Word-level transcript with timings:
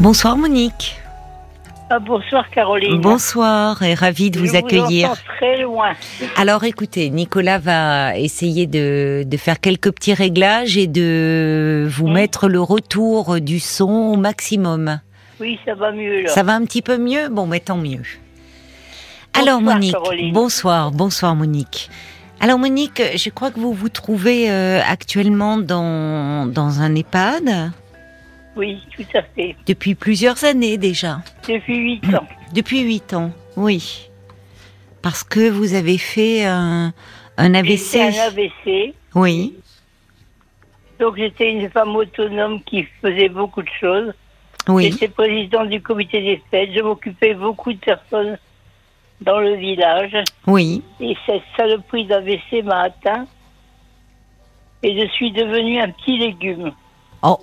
Bonsoir 0.00 0.36
Monique. 0.36 0.96
Ah, 1.90 1.98
bonsoir 1.98 2.48
Caroline. 2.50 3.00
Bonsoir 3.00 3.82
et 3.82 3.94
ravie 3.94 4.30
de 4.30 4.38
Je 4.38 4.44
vous 4.44 4.56
accueillir. 4.56 5.10
entends 5.10 5.20
très 5.36 5.60
loin. 5.60 5.92
Alors 6.36 6.64
écoutez, 6.64 7.10
Nicolas 7.10 7.58
va 7.58 8.16
essayer 8.16 8.66
de, 8.66 9.24
de 9.26 9.36
faire 9.36 9.60
quelques 9.60 9.90
petits 9.92 10.14
réglages 10.14 10.78
et 10.78 10.86
de 10.86 11.86
vous 11.90 12.08
mettre 12.08 12.48
le 12.48 12.60
retour 12.60 13.40
du 13.40 13.58
son 13.60 13.90
au 13.90 14.16
maximum. 14.16 15.00
Oui, 15.40 15.58
ça 15.64 15.74
va 15.74 15.90
mieux 15.90 16.22
là. 16.22 16.28
Ça 16.30 16.44
va 16.44 16.54
un 16.54 16.64
petit 16.64 16.82
peu 16.82 16.96
mieux? 16.96 17.28
Bon, 17.28 17.46
mais 17.46 17.60
tant 17.60 17.76
mieux. 17.76 18.02
Alors 19.34 19.60
Monique, 19.60 19.92
Caroline. 19.92 20.32
bonsoir, 20.32 20.92
bonsoir 20.92 21.34
Monique. 21.34 21.90
Alors 22.40 22.58
Monique, 22.58 23.02
je 23.16 23.30
crois 23.30 23.50
que 23.50 23.58
vous 23.60 23.72
vous 23.72 23.88
trouvez 23.88 24.50
euh, 24.50 24.80
actuellement 24.88 25.58
dans, 25.58 26.46
dans 26.46 26.80
un 26.80 26.94
EHPAD? 26.94 27.72
Oui, 28.56 28.82
tout 28.96 29.04
à 29.14 29.22
fait. 29.22 29.54
depuis 29.66 29.94
plusieurs 29.94 30.42
années 30.44 30.76
déjà. 30.76 31.20
Depuis 31.48 31.76
huit 31.78 32.04
ans. 32.14 32.26
Depuis 32.52 32.80
huit 32.80 33.14
ans, 33.14 33.30
oui. 33.56 34.08
Parce 35.02 35.22
que 35.22 35.48
vous 35.48 35.74
avez 35.74 35.98
fait 35.98 36.44
un, 36.44 36.92
un 37.36 37.62
J'ai 37.64 37.76
fait 37.76 38.00
AVC. 38.02 38.18
un 38.18 38.26
AVC. 38.26 38.94
Oui, 39.14 39.54
Donc 40.98 41.16
j'étais 41.16 41.52
une 41.52 41.70
femme 41.70 41.94
autonome 41.94 42.60
qui 42.64 42.86
faisait 43.00 43.28
beaucoup 43.28 43.62
de 43.62 43.68
choses. 43.80 44.12
oui, 44.68 44.90
J'étais 44.90 45.08
présidente 45.08 45.68
du 45.68 45.80
comité 45.80 46.20
des 46.20 46.42
fêtes. 46.50 46.70
Je 46.74 46.80
m'occupais 46.82 47.34
beaucoup 47.34 47.72
de 47.72 47.78
personnes 47.78 48.36
dans 49.20 49.38
le 49.38 49.54
village. 49.54 50.16
oui. 50.48 50.82
Et 50.98 51.16
cette 51.26 51.42
saloperie 51.56 52.06
d'AVC 52.06 52.64
m'a 52.64 52.80
atteint. 52.82 53.26
Et 54.82 54.98
je 55.00 55.06
suis 55.12 55.30
devenue 55.30 55.78
un 55.80 55.90
petit 55.90 56.18
légume. 56.18 56.72
Oh, 57.22 57.38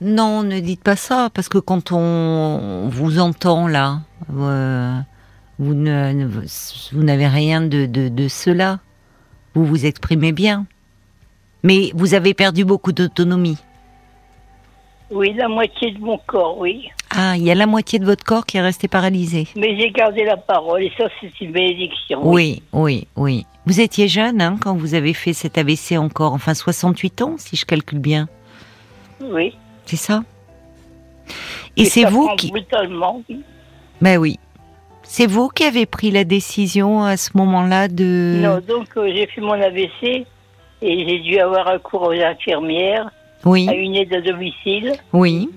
non, 0.00 0.42
ne 0.42 0.60
dites 0.60 0.82
pas 0.82 0.96
ça, 0.96 1.28
parce 1.32 1.48
que 1.48 1.58
quand 1.58 1.92
on 1.92 2.88
vous 2.88 3.18
entend 3.18 3.66
là, 3.68 4.00
euh, 4.34 4.98
vous 5.58 5.74
ne- 5.74 6.12
ne- 6.12 6.26
vous 6.26 7.02
n'avez 7.02 7.26
rien 7.28 7.60
de, 7.60 7.86
de, 7.86 8.08
de 8.08 8.28
cela. 8.28 8.78
Vous 9.54 9.64
vous 9.64 9.86
exprimez 9.86 10.32
bien. 10.32 10.66
Mais 11.62 11.90
vous 11.94 12.14
avez 12.14 12.34
perdu 12.34 12.64
beaucoup 12.64 12.92
d'autonomie. 12.92 13.58
Oui, 15.10 15.32
la 15.34 15.48
moitié 15.48 15.92
de 15.92 15.98
mon 16.00 16.18
corps, 16.18 16.58
oui. 16.58 16.88
Ah, 17.10 17.36
il 17.36 17.44
y 17.44 17.50
a 17.50 17.54
la 17.54 17.66
moitié 17.66 17.98
de 18.00 18.04
votre 18.04 18.24
corps 18.24 18.44
qui 18.44 18.56
est 18.56 18.60
resté 18.60 18.88
paralysé. 18.88 19.46
Mais 19.56 19.78
j'ai 19.78 19.90
gardé 19.92 20.24
la 20.24 20.36
parole 20.36 20.82
et 20.82 20.92
ça, 20.98 21.04
c'est 21.20 21.40
une 21.40 21.52
bénédiction. 21.52 22.20
Oui, 22.28 22.62
oui, 22.72 23.06
oui. 23.16 23.46
Vous 23.66 23.80
étiez 23.80 24.08
jeune 24.08 24.40
hein, 24.42 24.56
quand 24.60 24.74
vous 24.76 24.94
avez 24.94 25.14
fait 25.14 25.32
cet 25.32 25.58
AVC 25.58 25.96
encore, 25.96 26.32
enfin 26.34 26.54
68 26.54 27.22
ans, 27.22 27.34
si 27.38 27.56
je 27.56 27.64
calcule 27.64 28.00
bien. 28.00 28.28
Oui. 29.20 29.54
C'est 29.86 29.96
ça 29.96 30.22
Et 31.76 31.84
c'est 31.84 32.04
vous 32.04 32.28
qui... 32.36 32.50
Brutalement, 32.50 33.22
oui. 33.28 33.42
Ben 34.00 34.18
oui. 34.18 34.38
C'est 35.02 35.26
vous 35.26 35.48
qui 35.48 35.64
avez 35.64 35.86
pris 35.86 36.10
la 36.10 36.24
décision 36.24 37.02
à 37.04 37.16
ce 37.16 37.30
moment-là 37.36 37.88
de... 37.88 38.40
Non, 38.42 38.60
donc 38.60 38.88
euh, 38.96 39.10
j'ai 39.14 39.26
fait 39.28 39.40
mon 39.40 39.52
AVC 39.52 40.26
et 40.82 41.08
j'ai 41.08 41.20
dû 41.20 41.38
avoir 41.38 41.66
recours 41.72 42.02
aux 42.02 42.12
infirmières, 42.12 43.10
Oui, 43.44 43.68
à 43.68 43.74
une 43.74 43.94
aide 43.94 44.12
à 44.12 44.20
domicile. 44.20 44.92
oui. 45.12 45.48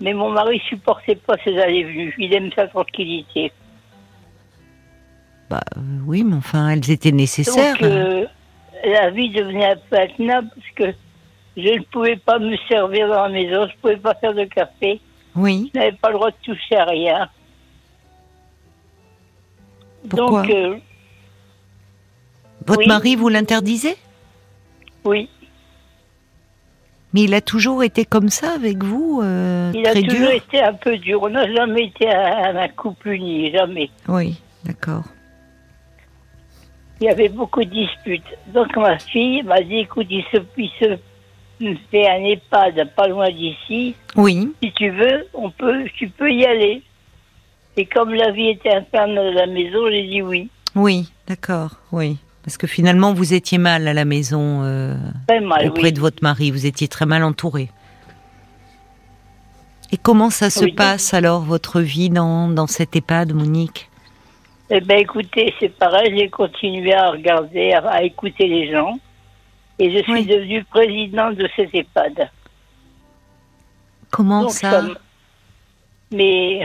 Mais 0.00 0.14
mon 0.14 0.30
mari 0.30 0.60
supportait 0.68 1.14
pas 1.14 1.36
ces 1.44 1.56
allées-venues. 1.58 2.12
Il 2.18 2.34
aime 2.34 2.50
sa 2.56 2.66
tranquillité. 2.66 3.52
Bah 5.48 5.60
euh, 5.76 5.80
oui, 6.06 6.24
mais 6.24 6.34
enfin, 6.34 6.70
elles 6.70 6.90
étaient 6.90 7.12
nécessaires. 7.12 7.74
Donc 7.74 7.84
euh, 7.84 8.26
la 8.84 9.10
vie 9.10 9.30
devenait 9.30 9.66
un 9.66 9.76
peu 9.88 9.96
intenable 10.00 10.48
parce 10.56 10.70
que 10.92 10.96
je 11.56 11.68
ne 11.78 11.82
pouvais 11.84 12.16
pas 12.16 12.38
me 12.38 12.56
servir 12.68 13.08
dans 13.08 13.22
la 13.24 13.28
maison, 13.28 13.66
je 13.68 13.72
ne 13.74 13.78
pouvais 13.80 13.96
pas 13.96 14.14
faire 14.14 14.34
de 14.34 14.44
café, 14.44 15.00
Oui. 15.36 15.70
je 15.74 15.78
n'avais 15.78 15.92
pas 15.96 16.08
le 16.08 16.14
droit 16.14 16.30
de 16.30 16.36
toucher 16.42 16.76
à 16.76 16.84
rien. 16.84 17.28
Pourquoi 20.08 20.42
Donc, 20.42 20.50
euh, 20.50 20.76
Votre 22.66 22.80
oui. 22.80 22.86
mari 22.86 23.16
vous 23.16 23.28
l'interdisait? 23.28 23.96
Oui, 25.04 25.28
Mais 27.12 27.22
il 27.22 27.34
a 27.34 27.40
toujours 27.40 27.82
été 27.82 28.04
comme 28.04 28.28
ça 28.28 28.52
avec 28.54 28.82
vous, 28.82 29.20
euh, 29.22 29.72
il 29.74 29.86
a 29.86 29.92
toujours 29.94 30.08
dur? 30.10 30.30
été 30.30 30.60
un 30.62 30.72
peu 30.74 30.96
dur. 30.96 31.22
On 31.22 31.28
n'a 31.28 31.52
jamais 31.52 31.86
été 31.86 32.08
un, 32.10 32.56
un 32.56 32.68
couple 32.68 33.08
uni, 33.10 33.50
jamais. 33.52 33.90
Oui, 34.08 34.40
d'accord. 34.64 35.04
Il 37.00 37.06
y 37.06 37.10
avait 37.10 37.28
beaucoup 37.28 37.64
de 37.64 37.70
disputes. 37.70 38.22
Donc 38.54 38.76
ma 38.76 38.96
fille 38.98 39.42
m'a 39.42 39.60
dit, 39.60 39.78
écoute, 39.78 40.06
il 40.08 40.22
se, 40.32 40.38
il 40.56 40.70
se 40.80 40.98
fait 41.90 42.08
un 42.08 42.24
EHPAD 42.24 42.90
pas 42.96 43.06
loin 43.08 43.30
d'ici. 43.30 43.94
Oui, 44.16 44.48
Si 44.62 44.72
tu 44.72 44.90
veux, 44.90 45.26
on 45.34 45.50
peut, 45.50 45.84
tu 45.96 46.08
peux 46.08 46.30
y 46.30 46.44
aller. 46.44 46.82
Et 47.76 47.86
comme 47.86 48.12
la 48.12 48.30
vie 48.30 48.48
était 48.50 48.74
infernale 48.74 49.28
à 49.28 49.46
la 49.46 49.46
maison, 49.46 49.88
j'ai 49.90 50.06
dit 50.06 50.22
oui. 50.22 50.48
oui, 50.74 51.10
d'accord, 51.26 51.76
oui. 51.92 52.18
Parce 52.44 52.56
que 52.58 52.66
finalement, 52.66 53.12
vous 53.14 53.34
étiez 53.34 53.56
mal 53.58 53.86
à 53.86 53.94
la 53.94 54.04
maison 54.04 54.62
euh, 54.64 54.96
Très 55.28 55.40
mal, 55.40 55.68
auprès 55.68 55.84
oui. 55.84 55.92
de 55.92 56.00
votre 56.00 56.22
mari, 56.22 56.50
vous 56.50 56.66
étiez 56.66 56.88
très 56.88 57.06
mal 57.06 57.22
entouré. 57.22 57.68
Et 59.92 59.96
comment 59.96 60.30
ça 60.30 60.50
se 60.50 60.64
Oui, 60.64 60.72
passe 60.72 61.14
alors, 61.14 61.42
votre 61.42 61.80
vie 61.80 62.10
dans, 62.10 62.48
dans 62.48 62.66
cet 62.66 62.96
EHPAD, 62.96 63.32
Monique? 63.32 63.88
Eh 64.70 64.80
bien, 64.80 64.96
écoutez, 64.96 65.52
c'est 65.60 65.68
pareil, 65.68 66.14
j'ai 66.18 66.30
continué 66.30 66.94
à 66.94 67.10
regarder, 67.10 67.72
à, 67.72 67.86
à 67.88 68.02
écouter 68.02 68.46
les 68.48 68.72
gens. 68.72 68.98
Et 69.78 69.90
je 69.90 70.02
suis 70.04 70.12
Oui. 70.12 70.26
devenue 70.26 70.64
présidente 70.64 71.36
de 71.36 71.48
cet 71.56 71.74
EHPAD. 71.74 72.30
Comment 74.10 74.42
Donc, 74.42 74.50
ça 74.52 74.82
Mais 76.12 76.60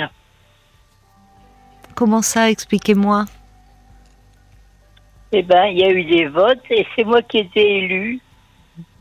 Comment 1.96 2.22
ça 2.22 2.50
Expliquez-moi. 2.51 3.25
eh 5.31 5.41
ben, 5.44 5.66
il 5.66 5.79
y 5.79 5.84
a 5.84 5.90
eu 5.90 6.03
des 6.06 6.28
votes 6.28 6.63
et 6.69 6.85
c'est 6.96 7.03
moi 7.03 7.22
qui 7.22 7.38
ai 7.38 7.41
été 7.41 7.78
élue. 7.79 8.19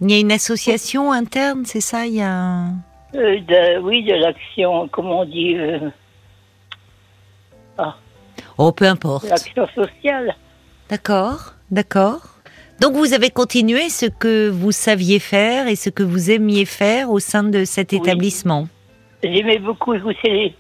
Il 0.00 0.10
y 0.10 0.14
a 0.14 0.18
une 0.20 0.32
association 0.32 1.12
interne, 1.12 1.64
c'est 1.66 1.80
ça 1.82 2.06
Il 2.06 2.14
y 2.14 2.22
a 2.22 2.32
un- 2.32 2.74
Euh, 3.14 3.40
de, 3.40 3.78
oui, 3.80 4.02
de 4.04 4.14
l'action, 4.14 4.88
comment 4.88 5.20
on 5.20 5.24
dit, 5.24 5.56
euh, 5.56 5.90
Oh, 8.58 8.72
peu 8.72 8.86
importe. 8.86 9.24
l'action 9.28 9.66
sociale. 9.68 10.34
D'accord, 10.88 11.54
d'accord. 11.70 12.35
Donc 12.80 12.94
vous 12.94 13.14
avez 13.14 13.30
continué 13.30 13.88
ce 13.88 14.06
que 14.06 14.48
vous 14.48 14.72
saviez 14.72 15.18
faire 15.18 15.66
et 15.66 15.76
ce 15.76 15.88
que 15.90 16.02
vous 16.02 16.30
aimiez 16.30 16.64
faire 16.66 17.10
au 17.10 17.18
sein 17.18 17.42
de 17.42 17.64
cet 17.64 17.92
Oui. 17.92 17.98
établissement. 17.98 18.68
J'aimais 19.22 19.58
beaucoup 19.58 19.94
écouter 19.94 20.28
les, 20.30 20.54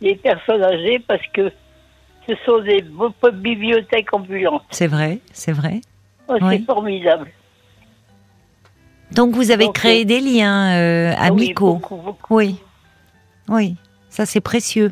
les 0.00 0.14
personnes 0.16 0.62
âgées 0.62 0.98
parce 1.06 1.22
que 1.32 1.50
ce 2.28 2.34
sont 2.44 2.58
des 2.60 2.84
bibliothèques 3.34 4.12
ambulantes. 4.12 4.64
C'est 4.70 4.86
vrai, 4.88 5.20
c'est 5.32 5.52
vrai. 5.52 5.80
Oh, 6.28 6.34
Oui. 6.40 6.58
C'est 6.58 6.64
formidable. 6.66 7.30
Donc 9.12 9.34
vous 9.34 9.50
avez 9.52 9.66
Donc, 9.66 9.76
créé 9.76 10.04
des 10.04 10.20
liens 10.20 10.72
euh, 10.76 11.10
oui, 11.10 11.16
amicaux. 11.20 11.74
beaucoup, 11.74 11.96
beaucoup. 11.96 12.34
Oui, 12.34 12.56
oui, 13.48 13.76
ça 14.08 14.26
c'est 14.26 14.40
précieux. 14.40 14.90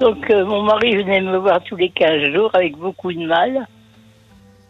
Donc, 0.00 0.28
euh, 0.30 0.44
mon 0.44 0.62
mari 0.62 0.96
venait 0.96 1.20
me 1.20 1.36
voir 1.38 1.62
tous 1.64 1.76
les 1.76 1.90
15 1.90 2.32
jours 2.34 2.50
avec 2.54 2.76
beaucoup 2.76 3.12
de 3.12 3.26
mal. 3.26 3.66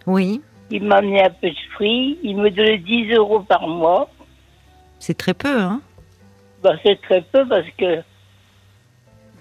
Oui, 0.06 0.42
Il 0.70 0.84
m'amenait 0.84 1.24
un 1.24 1.30
peu 1.30 1.48
de 1.48 1.56
fruits. 1.74 2.18
Il 2.22 2.36
me 2.36 2.50
donnait 2.50 2.78
10 2.78 3.12
euros 3.14 3.40
par 3.40 3.66
mois. 3.66 4.08
c'est 4.98 5.16
très 5.16 5.34
peu, 5.34 5.58
hein 5.60 5.80
Bah, 6.62 6.74
c'est 6.82 7.00
très 7.02 7.22
peu 7.22 7.46
parce 7.48 7.66
que. 7.78 8.02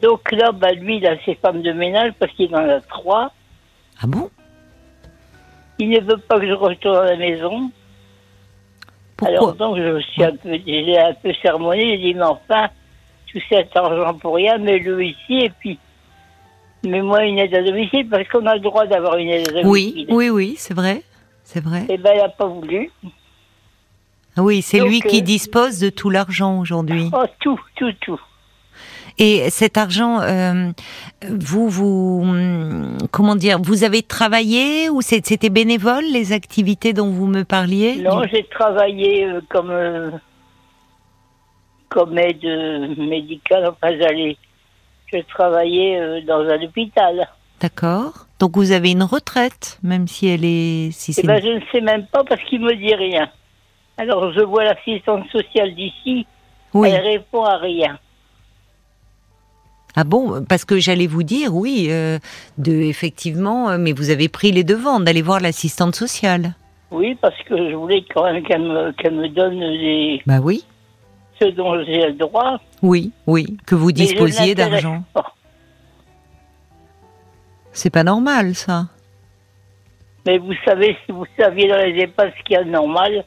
Donc 0.01 0.31
là, 0.31 0.51
bah, 0.51 0.71
lui, 0.71 0.97
il 0.97 1.07
a 1.07 1.17
ses 1.23 1.35
femmes 1.35 1.61
de 1.61 1.71
ménage 1.73 2.13
parce 2.19 2.31
qu'il 2.33 2.53
en 2.55 2.67
a 2.69 2.79
trois. 2.81 3.31
Ah 4.01 4.07
bon? 4.07 4.29
Il 5.79 5.89
ne 5.89 5.99
veut 6.01 6.17
pas 6.17 6.39
que 6.39 6.47
je 6.47 6.53
retourne 6.53 6.97
à 6.97 7.05
la 7.11 7.17
maison. 7.17 7.71
Pourquoi? 9.17 9.37
Alors 9.37 9.53
donc, 9.55 9.77
je 9.77 9.81
me 9.83 10.01
suis 10.01 10.23
un 10.23 10.35
peu, 10.35 10.57
j'ai 10.65 10.97
un 10.99 11.13
peu 11.13 11.33
sermonné. 11.41 11.81
J'ai 11.97 11.97
dit, 11.97 12.13
mais 12.13 12.23
enfin, 12.23 12.67
tout 13.33 13.41
cet 13.49 13.75
argent 13.75 14.13
pour 14.15 14.35
rien, 14.35 14.57
mets-le 14.57 15.03
ici 15.03 15.39
et 15.45 15.51
puis 15.59 15.79
mets-moi 16.83 17.23
une 17.25 17.39
aide 17.39 17.55
à 17.55 17.63
domicile 17.63 18.07
parce 18.09 18.27
qu'on 18.29 18.45
a 18.45 18.55
le 18.55 18.61
droit 18.61 18.85
d'avoir 18.85 19.17
une 19.17 19.29
aide 19.29 19.49
à 19.49 19.63
domicile. 19.63 19.69
Oui, 19.69 20.05
oui, 20.09 20.29
oui, 20.29 20.55
c'est 20.57 20.73
vrai, 20.73 21.01
c'est 21.43 21.63
vrai. 21.63 21.85
Eh 21.89 21.97
ben, 21.97 22.11
il 22.13 22.21
n'a 22.21 22.29
pas 22.29 22.47
voulu. 22.47 22.91
Ah 24.35 24.41
Oui, 24.41 24.61
c'est 24.61 24.79
lui 24.79 24.99
qui 25.01 25.19
euh, 25.19 25.21
dispose 25.21 25.79
de 25.79 25.89
tout 25.89 26.09
l'argent 26.09 26.59
aujourd'hui. 26.59 27.09
Oh, 27.13 27.25
tout, 27.39 27.59
tout, 27.75 27.91
tout. 28.01 28.19
Et 29.19 29.51
cet 29.51 29.77
argent, 29.77 30.21
euh, 30.21 30.71
vous, 31.29 31.69
vous, 31.69 32.25
comment 33.11 33.35
dire, 33.35 33.59
vous 33.61 33.83
avez 33.83 34.01
travaillé 34.01 34.89
ou 34.89 35.01
c'était 35.01 35.49
bénévole 35.49 36.03
les 36.11 36.33
activités 36.33 36.93
dont 36.93 37.11
vous 37.11 37.27
me 37.27 37.43
parliez? 37.43 37.97
Non, 37.97 38.23
j'ai 38.31 38.43
travaillé 38.45 39.25
euh, 39.25 39.41
comme, 39.49 39.71
comme 41.93 42.17
aide 42.17 42.43
euh, 42.43 42.95
médicale. 42.97 43.67
Enfin, 43.67 43.95
j'allais. 43.99 44.35
Je 45.11 45.19
travaillais 45.29 45.99
euh, 45.99 46.21
dans 46.21 46.39
un 46.39 46.61
hôpital. 46.61 47.27
D'accord. 47.61 48.25
Donc 48.39 48.57
vous 48.57 48.71
avez 48.71 48.91
une 48.91 49.03
retraite, 49.03 49.77
même 49.83 50.07
si 50.07 50.27
elle 50.27 50.43
est, 50.43 50.91
si 50.91 51.13
Eh 51.17 51.25
ben, 51.25 51.39
je 51.41 51.49
ne 51.49 51.61
sais 51.71 51.81
même 51.81 52.05
pas 52.07 52.23
parce 52.23 52.41
qu'il 52.45 52.61
me 52.61 52.75
dit 52.75 52.95
rien. 52.95 53.29
Alors, 53.97 54.33
je 54.33 54.41
vois 54.41 54.63
l'assistante 54.63 55.29
sociale 55.31 55.75
d'ici. 55.75 56.25
Oui. 56.73 56.89
Elle 56.89 57.01
répond 57.01 57.43
à 57.43 57.57
rien. 57.57 57.99
Ah 59.95 60.03
bon? 60.03 60.43
Parce 60.49 60.65
que 60.65 60.79
j'allais 60.79 61.05
vous 61.05 61.21
dire, 61.21 61.55
oui, 61.55 61.87
euh, 61.91 62.17
de 62.57 62.71
effectivement, 62.71 63.77
mais 63.77 63.93
vous 63.93 64.09
avez 64.09 64.27
pris 64.27 64.51
les 64.51 64.63
devants 64.63 64.99
d'aller 64.99 65.21
voir 65.21 65.39
l'assistante 65.39 65.95
sociale. 65.95 66.55
Oui, 66.89 67.15
parce 67.21 67.37
que 67.43 67.55
je 67.55 67.75
voulais 67.75 68.03
quand 68.13 68.23
même 68.23 68.43
qu'elle 68.43 68.61
me, 68.63 68.91
qu'elle 68.93 69.15
me 69.15 69.29
donne 69.29 69.59
les, 69.59 70.21
Bah 70.25 70.39
oui, 70.41 70.65
ce 71.43 71.49
dont 71.51 71.83
j'ai 71.83 72.07
le 72.07 72.13
droit. 72.13 72.59
oui, 72.81 73.11
oui, 73.27 73.57
que 73.65 73.75
vous 73.75 73.91
disposiez 73.91 74.55
d'argent. 74.55 75.03
C'est 77.71 77.89
pas 77.89 78.03
normal, 78.03 78.55
ça. 78.55 78.87
Mais 80.25 80.37
vous 80.37 80.53
savez, 80.63 80.95
si 81.05 81.11
vous 81.11 81.25
saviez 81.37 81.67
dans 81.67 81.77
les 81.77 81.99
EHPAD 82.03 82.31
ce 82.37 82.43
qu'il 82.43 82.53
y 82.53 82.57
a 82.57 82.63
de 82.63 82.69
normal, 82.69 83.25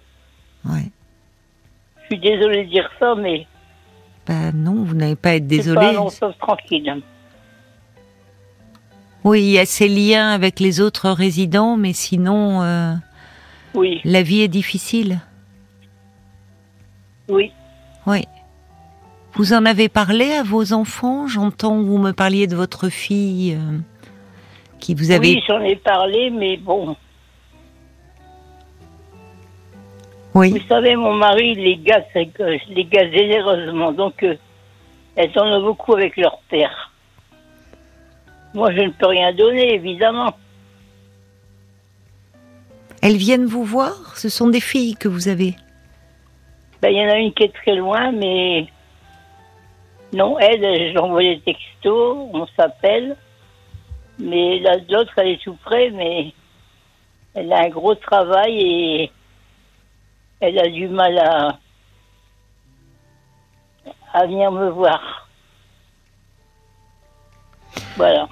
Ouais. 0.65 0.91
je 2.01 2.07
suis 2.07 2.19
désolée 2.19 2.65
de 2.65 2.71
dire 2.71 2.89
ça, 2.99 3.15
mais 3.15 3.47
Bah 4.27 4.53
non, 4.55 4.83
vous 4.85 4.95
n'avez 4.95 5.17
pas 5.17 5.31
à 5.31 5.35
être 5.35 5.47
c'est 6.11 6.21
pas 6.21 6.33
tranquille. 6.41 7.03
Oui, 9.25 9.41
il 9.43 9.51
y 9.51 9.59
a 9.59 9.67
ces 9.67 9.89
liens 9.89 10.31
avec 10.31 10.61
les 10.61 10.81
autres 10.81 11.11
résidents, 11.11 11.77
mais 11.77 11.93
sinon, 11.93 12.63
euh, 12.63 12.95
Oui, 13.75 14.01
la 14.05 14.23
vie 14.23 14.41
est 14.43 14.49
difficile. 14.49 15.19
oui. 17.29 17.53
Oui. 18.07 18.25
Vous 19.35 19.53
en 19.53 19.67
avez 19.67 19.89
parlé 19.89 20.33
à 20.33 20.43
vos 20.43 20.73
enfants 20.73 21.27
J'entends 21.27 21.83
vous 21.83 21.99
me 21.99 22.13
parliez 22.13 22.47
de 22.47 22.57
votre 22.57 22.89
fille 22.89 23.55
euh, 23.55 23.79
qui 24.79 24.95
vous 24.95 25.11
avait... 25.11 25.35
Oui, 25.35 25.43
j'en 25.47 25.61
ai 25.61 25.77
parlé, 25.77 26.31
mais 26.31 26.57
bon. 26.57 26.97
Oui. 30.35 30.53
Vous 30.53 30.67
savez, 30.69 30.97
mon 30.97 31.15
mari, 31.15 31.55
les 31.55 31.77
gars, 31.77 32.05
je 32.15 32.75
les 32.75 32.85
gars 32.85 33.11
généreusement. 33.11 33.93
Donc, 33.93 34.23
euh, 34.23 34.37
elles 35.17 35.39
en 35.39 35.47
ont 35.47 35.63
beaucoup 35.63 35.95
avec 35.95 36.17
leur 36.17 36.39
père. 36.49 36.93
Moi, 38.55 38.73
je 38.73 38.83
ne 38.83 38.91
peux 38.91 39.07
rien 39.07 39.35
donner, 39.35 39.75
évidemment. 39.75 40.35
Elles 43.03 43.17
viennent 43.17 43.47
vous 43.47 43.65
voir? 43.65 44.17
Ce 44.17 44.29
sont 44.29 44.49
des 44.49 44.61
filles 44.61 44.97
que 44.97 45.09
vous 45.09 45.29
avez 45.29 45.57
Ben, 46.83 46.91
il 46.91 46.97
y 46.99 47.05
en 47.05 47.09
a 47.11 47.17
une 47.19 47.33
qui 47.33 47.45
est 47.45 47.55
très 47.55 47.75
loin, 47.75 48.13
mais. 48.13 48.67
Non, 50.13 50.39
elle, 50.39 50.93
j'envoie 50.95 51.23
des 51.23 51.41
textos, 51.41 52.29
on 52.33 52.47
s'appelle. 52.57 53.17
Mais 54.19 54.59
la- 54.61 54.77
l'autre, 54.89 55.13
elle 55.19 55.29
est 55.29 55.43
tout 55.43 55.57
près, 55.65 55.91
mais 55.91 56.33
elle 57.35 57.53
a 57.53 57.61
un 57.65 57.69
gros 57.69 57.95
travail 57.95 58.59
et 58.61 59.13
elle 60.41 60.59
a 60.59 60.69
du 60.69 60.89
mal 60.89 61.19
à, 61.19 61.59
à 64.15 64.27
venir 64.27 64.51
me 64.53 64.71
voir. 64.71 65.29
Voilà. 67.97 68.29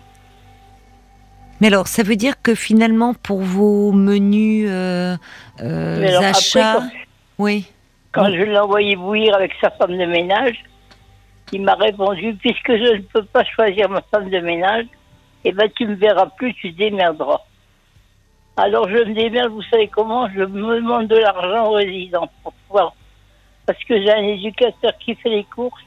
Mais 1.61 1.67
alors, 1.69 1.87
ça 1.87 2.03
veut 2.03 2.17
dire 2.17 2.41
que 2.43 2.55
finalement, 2.55 3.15
pour 3.15 3.41
vos 3.41 3.93
menus 3.93 4.67
euh, 4.71 5.17
euh, 5.61 6.07
après, 6.17 6.25
achats... 6.27 6.75
quand- 6.81 6.89
Oui. 7.39 7.67
Quand 8.15 8.27
je 8.33 8.43
l'ai 8.43 8.59
envoyé 8.59 8.95
bouillir 8.97 9.35
avec 9.35 9.53
sa 9.61 9.71
femme 9.71 9.99
de 9.99 10.07
ménage, 10.07 10.57
il 11.53 11.63
m'a 11.63 11.75
répondu 11.75 12.35
puisque 12.41 12.71
je 12.77 12.95
ne 12.97 13.03
peux 13.03 13.25
pas 13.25 13.45
choisir 13.45 13.89
ma 13.89 14.03
femme 14.03 14.31
de 14.31 14.39
ménage, 14.39 14.87
eh 15.45 15.53
ben 15.53 15.69
tu 15.77 15.87
me 15.87 15.95
verras 15.95 16.27
plus, 16.37 16.55
tu 16.55 16.73
te 16.73 16.79
démerderas. 16.79 17.41
Alors 18.57 18.89
je 18.89 18.99
me 18.99 19.15
démerde, 19.15 19.51
vous 19.51 19.63
savez 19.63 19.89
comment? 19.89 20.29
Je 20.31 20.41
me 20.45 20.77
demande 20.77 21.09
de 21.09 21.17
l'argent 21.17 21.69
aux 21.71 21.75
résidents 21.75 22.31
pour 22.43 22.53
pouvoir. 22.53 22.95
Parce 23.67 23.83
que 23.85 24.01
j'ai 24.01 24.13
un 24.13 24.23
éducateur 24.23 24.93
qui 24.99 25.15
fait 25.17 25.31
les 25.31 25.45
courses. 25.45 25.83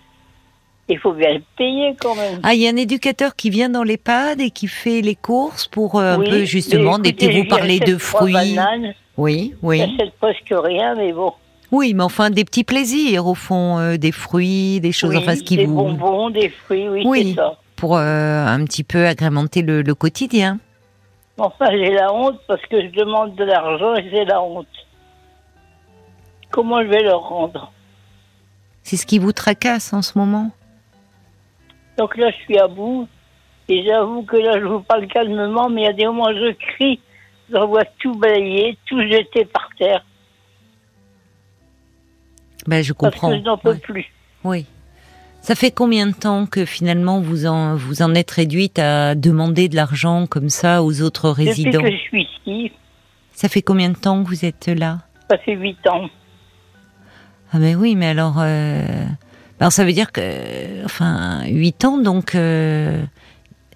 Il 0.89 0.97
faut 0.99 1.13
bien 1.13 1.33
le 1.33 1.43
payer 1.57 1.95
quand 1.99 2.15
même. 2.15 2.39
Ah, 2.43 2.53
il 2.53 2.61
y 2.61 2.67
a 2.67 2.71
un 2.71 2.75
éducateur 2.77 3.35
qui 3.35 3.49
vient 3.49 3.69
dans 3.69 3.83
l'EHPAD 3.83 4.39
et 4.41 4.51
qui 4.51 4.67
fait 4.67 5.01
les 5.01 5.15
courses 5.15 5.67
pour 5.67 5.95
euh, 5.99 6.15
un 6.15 6.19
Oui, 6.19 6.29
peu 6.29 6.43
justement, 6.45 6.97
d'été 6.97 7.29
vous 7.41 7.47
parler 7.47 7.79
de 7.79 7.97
fruits. 7.97 8.33
bananes, 8.33 8.93
Oui, 9.17 9.53
oui. 9.61 9.79
J'achète 9.79 10.13
presque 10.19 10.49
rien, 10.51 10.95
mais 10.95 11.11
bon. 11.11 11.33
Oui, 11.71 11.93
mais 11.93 12.03
enfin 12.03 12.29
des 12.29 12.45
petits 12.45 12.63
plaisirs 12.63 13.27
au 13.27 13.35
fond, 13.35 13.77
euh, 13.77 13.97
des 13.97 14.11
fruits, 14.13 14.79
des 14.79 14.91
choses 14.93 15.09
Oui, 15.11 15.17
enfin 15.17 15.35
ce 15.35 15.43
qui 15.43 15.57
des 15.57 15.65
vous 15.65 15.75
bonbons, 15.75 16.29
des 16.29 16.49
fruits, 16.49 16.87
oui, 16.87 17.03
Oui. 17.05 17.29
c'est 17.29 17.35
ça. 17.41 17.57
pour 17.75 17.97
euh, 17.97 18.45
un 18.45 18.63
petit 18.63 18.83
peu 18.83 19.05
agrémenter 19.05 19.61
le, 19.61 19.81
le 19.81 19.95
quotidien. 19.95 20.59
Enfin, 21.37 21.67
j'ai 21.71 21.91
la 21.91 22.11
honte 22.13 22.39
parce 22.47 22.61
que 22.63 22.81
je 22.81 22.87
demande 22.91 23.35
de 23.35 23.43
l'argent 23.43 23.95
et 23.95 24.09
j'ai 24.09 24.25
la 24.25 24.41
honte. 24.41 24.65
Comment 26.51 26.81
je 26.81 26.87
vais 26.87 27.03
leur 27.03 27.21
rendre? 27.27 27.71
C'est 28.83 28.95
ce 28.97 29.05
qui 29.05 29.19
vous 29.19 29.33
tracasse 29.33 29.91
en 29.93 30.01
ce 30.01 30.17
moment? 30.17 30.49
Donc 31.97 32.15
là, 32.17 32.31
je 32.31 32.35
suis 32.45 32.57
à 32.57 32.67
bout. 32.67 33.07
Et 33.69 33.83
j'avoue 33.85 34.23
que 34.23 34.37
là, 34.37 34.59
je 34.59 34.65
vous 34.65 34.79
parle 34.79 35.07
calmement, 35.07 35.69
mais 35.69 35.81
il 35.81 35.83
y 35.83 35.87
a 35.89 35.93
des 35.93 36.05
moments 36.05 36.29
où 36.29 36.33
je 36.33 36.53
crie, 36.53 37.01
je 37.51 37.57
vois 37.57 37.83
tout 37.99 38.15
balayer, 38.15 38.77
tout 38.85 39.01
jeter 39.01 39.43
par 39.43 39.67
terre. 39.77 40.05
Ben 42.67 42.83
je 42.83 42.93
Parce 42.93 43.13
comprends. 43.15 43.29
que 43.31 43.37
je 43.37 43.43
n'en 43.43 43.57
peux 43.57 43.71
Ouais. 43.71 43.77
plus. 43.77 44.05
Oui. 44.43 44.65
Ça 45.41 45.55
fait 45.55 45.71
combien 45.71 46.07
de 46.07 46.13
temps 46.13 46.45
que 46.45 46.65
finalement 46.65 47.21
vous 47.21 47.45
en 47.45 47.75
vous 47.75 48.01
en 48.01 48.13
êtes 48.15 48.31
réduite 48.31 48.79
à 48.79 49.15
demander 49.15 49.69
de 49.69 49.75
l'argent 49.75 50.27
comme 50.27 50.49
ça 50.49 50.83
aux 50.83 51.01
autres 51.01 51.29
Depuis 51.29 51.47
résidents 51.47 51.81
que 51.81 51.91
je 51.91 51.97
suis 51.97 52.27
ici, 52.45 52.71
Ça 53.33 53.47
fait 53.47 53.61
combien 53.61 53.89
de 53.89 53.95
temps 53.97 54.23
que 54.23 54.27
vous 54.27 54.43
êtes 54.45 54.67
là? 54.67 54.97
Ça 55.29 55.37
fait 55.37 55.53
huit 55.55 55.77
ans. 55.87 56.09
Ah 57.53 57.59
mais 57.59 57.75
oui, 57.75 57.95
mais 57.95 58.07
alors, 58.07 58.35
euh, 58.39 59.05
alors 59.59 59.71
ça 59.71 59.85
veut 59.85 59.93
dire 59.93 60.11
que, 60.11 60.83
enfin, 60.83 61.45
8 61.47 61.85
ans, 61.85 61.97
donc 61.97 62.35
euh, 62.35 63.01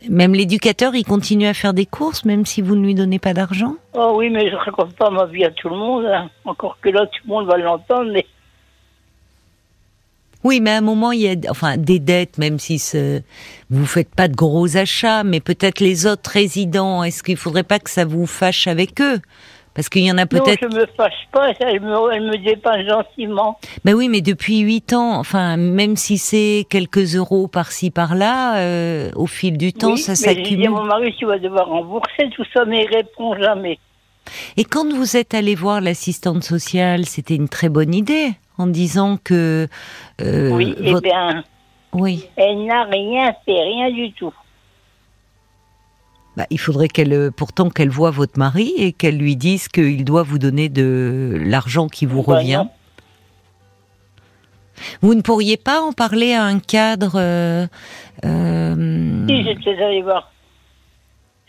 même 0.09 0.33
l'éducateur, 0.33 0.93
il 0.95 1.05
continue 1.05 1.45
à 1.47 1.53
faire 1.53 1.73
des 1.73 1.85
courses, 1.85 2.25
même 2.25 2.45
si 2.45 2.61
vous 2.61 2.75
ne 2.75 2.83
lui 2.85 2.95
donnez 2.95 3.19
pas 3.19 3.33
d'argent? 3.33 3.75
Oh 3.93 4.15
oui, 4.17 4.29
mais 4.29 4.49
je 4.49 4.55
raconte 4.57 4.93
pas 4.95 5.09
ma 5.09 5.25
vie 5.27 5.45
à 5.45 5.51
tout 5.51 5.69
le 5.69 5.77
monde. 5.77 6.05
hein. 6.05 6.29
Encore 6.43 6.79
que 6.81 6.89
là, 6.89 7.05
tout 7.05 7.21
le 7.25 7.29
monde 7.29 7.47
va 7.47 7.57
l'entendre, 7.57 8.11
mais 8.11 8.25
Oui, 10.43 10.59
mais 10.59 10.71
à 10.71 10.77
un 10.77 10.81
moment, 10.81 11.11
il 11.11 11.21
y 11.21 11.29
a, 11.29 11.35
enfin, 11.49 11.77
des 11.77 11.99
dettes, 11.99 12.37
même 12.37 12.59
si 12.59 12.79
ce, 12.79 13.21
vous 13.69 13.85
faites 13.85 14.13
pas 14.13 14.27
de 14.27 14.35
gros 14.35 14.75
achats, 14.77 15.23
mais 15.23 15.39
peut-être 15.39 15.79
les 15.79 16.05
autres 16.07 16.29
résidents. 16.31 17.03
Est-ce 17.03 17.23
qu'il 17.23 17.37
faudrait 17.37 17.63
pas 17.63 17.79
que 17.79 17.89
ça 17.89 18.05
vous 18.05 18.25
fâche 18.25 18.67
avec 18.67 19.01
eux? 19.01 19.19
Parce 19.73 19.87
qu'il 19.87 20.03
y 20.03 20.11
en 20.11 20.17
a 20.17 20.21
non, 20.21 20.27
peut-être. 20.27 20.59
je 20.61 20.75
me 20.75 20.85
fâche 20.97 21.27
pas. 21.31 21.49
Elle 21.61 21.79
me, 21.81 22.13
elle 22.13 22.23
me 22.23 22.87
gentiment. 22.89 23.57
Ben 23.85 23.93
oui, 23.93 24.09
mais 24.09 24.21
depuis 24.21 24.59
huit 24.59 24.91
ans, 24.91 25.17
enfin, 25.17 25.55
même 25.55 25.95
si 25.95 26.17
c'est 26.17 26.65
quelques 26.69 27.15
euros 27.15 27.47
par-ci 27.47 27.89
par-là, 27.89 28.57
euh, 28.57 29.11
au 29.15 29.27
fil 29.27 29.57
du 29.57 29.71
temps, 29.71 29.93
Oui, 29.93 29.97
ça 29.97 30.11
mais 30.11 30.35
j'ai 30.35 30.41
dit 30.41 30.41
à 30.41 30.43
s'accumule. 30.43 30.69
mon 30.71 30.83
mari, 30.83 31.15
tu 31.17 31.25
vas 31.25 31.39
devoir 31.39 31.67
rembourser 31.67 32.29
tout 32.35 32.43
ça, 32.53 32.65
mais 32.65 32.83
il 32.83 32.93
répond 32.95 33.33
jamais. 33.41 33.79
Et 34.57 34.65
quand 34.65 34.91
vous 34.93 35.15
êtes 35.17 35.33
allé 35.33 35.55
voir 35.55 35.81
l'assistante 35.81 36.43
sociale, 36.43 37.05
c'était 37.05 37.35
une 37.35 37.49
très 37.49 37.69
bonne 37.69 37.93
idée, 37.95 38.31
en 38.61 38.67
disant 38.67 39.17
que 39.23 39.67
euh, 40.21 40.49
oui, 40.51 40.75
eh 40.79 40.91
votre- 40.91 41.01
bien, 41.03 41.43
oui, 41.93 42.27
elle 42.35 42.65
n'a 42.65 42.83
rien 42.85 43.33
fait, 43.45 43.61
rien 43.61 43.91
du 43.91 44.11
tout. 44.13 44.33
Bah, 46.37 46.45
il 46.49 46.59
faudrait 46.59 46.87
qu'elle, 46.87 47.11
euh, 47.11 47.29
pourtant, 47.29 47.69
qu'elle 47.69 47.89
voie 47.89 48.09
votre 48.11 48.39
mari 48.39 48.73
et 48.77 48.93
qu'elle 48.93 49.17
lui 49.17 49.35
dise 49.35 49.67
qu'il 49.67 50.05
doit 50.05 50.23
vous 50.23 50.37
donner 50.39 50.69
de 50.69 51.37
l'argent 51.43 51.87
qui 51.89 52.05
vous 52.05 52.23
Bah 52.23 52.35
revient. 52.37 52.63
non. 52.63 52.69
Vous 55.01 55.13
ne 55.13 55.21
pourriez 55.21 55.57
pas 55.57 55.81
en 55.81 55.91
parler 55.91 56.33
à 56.33 56.43
un 56.43 56.59
cadre 56.59 57.13
euh, 57.15 57.67
euh, 58.25 59.27
Si, 59.27 59.43
j'étais 59.43 59.83
allée 59.83 60.01
voir. 60.01 60.31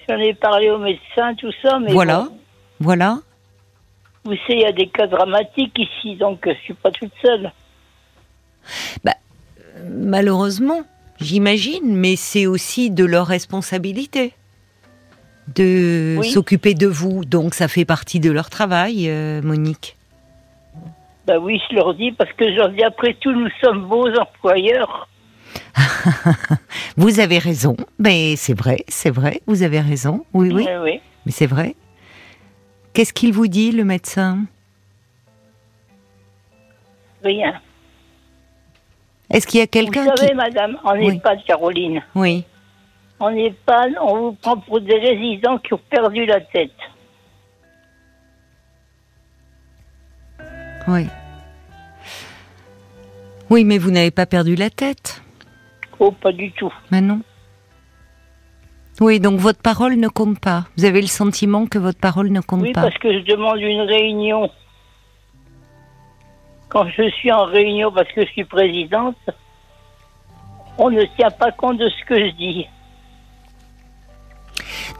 J'en 0.08 0.18
ai 0.18 0.34
parlé 0.34 0.68
au 0.70 0.78
médecin, 0.78 1.34
tout 1.36 1.52
ça, 1.62 1.78
mais 1.78 1.92
Voilà, 1.92 2.26
bon, 2.28 2.36
voilà. 2.80 3.18
Vous 4.24 4.34
savez, 4.46 4.54
il 4.54 4.60
y 4.60 4.64
a 4.64 4.72
des 4.72 4.88
cas 4.88 5.06
dramatiques 5.06 5.78
ici, 5.78 6.16
donc 6.16 6.40
je 6.46 6.54
suis 6.64 6.74
pas 6.74 6.90
toute 6.90 7.12
seule. 7.22 7.50
Malheureusement, 9.90 10.82
j'imagine, 11.20 11.96
mais 11.96 12.14
c'est 12.16 12.46
aussi 12.46 12.90
de 12.90 13.04
leur 13.04 13.26
responsabilité 13.26 14.32
de 15.56 16.16
Oui. 16.20 16.30
s'occuper 16.30 16.74
de 16.74 16.86
vous. 16.86 17.24
Donc 17.24 17.54
ça 17.54 17.66
fait 17.68 17.84
partie 17.84 18.20
de 18.20 18.30
leur 18.30 18.48
travail, 18.50 19.08
euh, 19.08 19.42
Monique. 19.42 19.96
Bah 21.26 21.38
oui, 21.38 21.60
je 21.70 21.76
leur 21.76 21.94
dis, 21.94 22.12
parce 22.12 22.32
que 22.32 22.44
je 22.50 22.56
leur 22.56 22.68
dis, 22.70 22.82
après 22.82 23.14
tout, 23.14 23.32
nous 23.32 23.48
sommes 23.62 23.86
beaux 23.88 24.08
employeurs. 24.14 25.08
Vous 26.96 27.20
avez 27.20 27.38
raison, 27.38 27.76
mais 27.98 28.36
c'est 28.36 28.54
vrai, 28.56 28.84
c'est 28.88 29.10
vrai, 29.10 29.40
vous 29.46 29.62
avez 29.62 29.80
raison. 29.80 30.24
Oui, 30.34 30.50
oui, 30.52 30.66
oui. 30.82 31.00
mais 31.24 31.32
c'est 31.32 31.46
vrai. 31.46 31.74
Qu'est-ce 32.92 33.12
qu'il 33.12 33.32
vous 33.32 33.46
dit, 33.46 33.72
le 33.72 33.84
médecin? 33.84 34.44
Rien. 37.24 37.60
Est-ce 39.30 39.46
qu'il 39.46 39.60
y 39.60 39.62
a 39.62 39.66
quelqu'un 39.66 40.02
Vous 40.04 40.16
savez, 40.16 40.30
qui... 40.30 40.34
madame, 40.34 40.78
en 40.84 40.96
Oui. 40.98 41.16
EHPAD, 41.16 41.44
Caroline, 41.46 42.02
Oui, 42.14 42.44
en 43.18 43.30
EHPAD, 43.34 43.92
on 44.02 44.16
vous 44.18 44.32
prend 44.32 44.56
pour 44.58 44.80
des 44.80 44.98
résidents 44.98 45.56
qui 45.58 45.72
ont 45.74 45.80
perdu 45.88 46.26
la 46.26 46.40
tête. 46.40 46.72
oui. 50.88 51.06
Oui, 53.50 53.64
mais 53.64 53.76
vous 53.78 53.90
n'avez 53.90 54.10
pas 54.10 54.24
perdu 54.26 54.56
la 54.56 54.70
tête. 54.70 55.22
Oh, 55.98 56.10
pas 56.10 56.32
du 56.32 56.50
tout. 56.52 56.72
Mais 56.90 57.00
non. 57.02 57.20
Oui, 59.02 59.18
donc 59.18 59.40
votre 59.40 59.58
parole 59.60 59.96
ne 59.96 60.06
compte 60.06 60.38
pas. 60.38 60.66
Vous 60.78 60.84
avez 60.84 61.00
le 61.00 61.08
sentiment 61.08 61.66
que 61.66 61.76
votre 61.76 61.98
parole 61.98 62.30
ne 62.30 62.40
compte 62.40 62.62
Oui, 62.62 62.70
pas. 62.72 62.82
parce 62.82 62.96
que 62.98 63.12
je 63.12 63.24
demande 63.24 63.58
une 63.58 63.80
réunion. 63.80 64.48
Quand 66.68 66.86
je 66.88 67.10
suis 67.10 67.32
en 67.32 67.44
réunion 67.46 67.90
parce 67.90 68.08
que 68.12 68.24
je 68.24 68.30
suis 68.30 68.44
présidente, 68.44 69.16
on 70.78 70.88
ne 70.88 71.02
tient 71.16 71.32
pas 71.32 71.50
compte 71.50 71.78
de 71.78 71.88
ce 71.88 72.04
que 72.06 72.14
je 72.14 72.30
dis. 72.36 72.66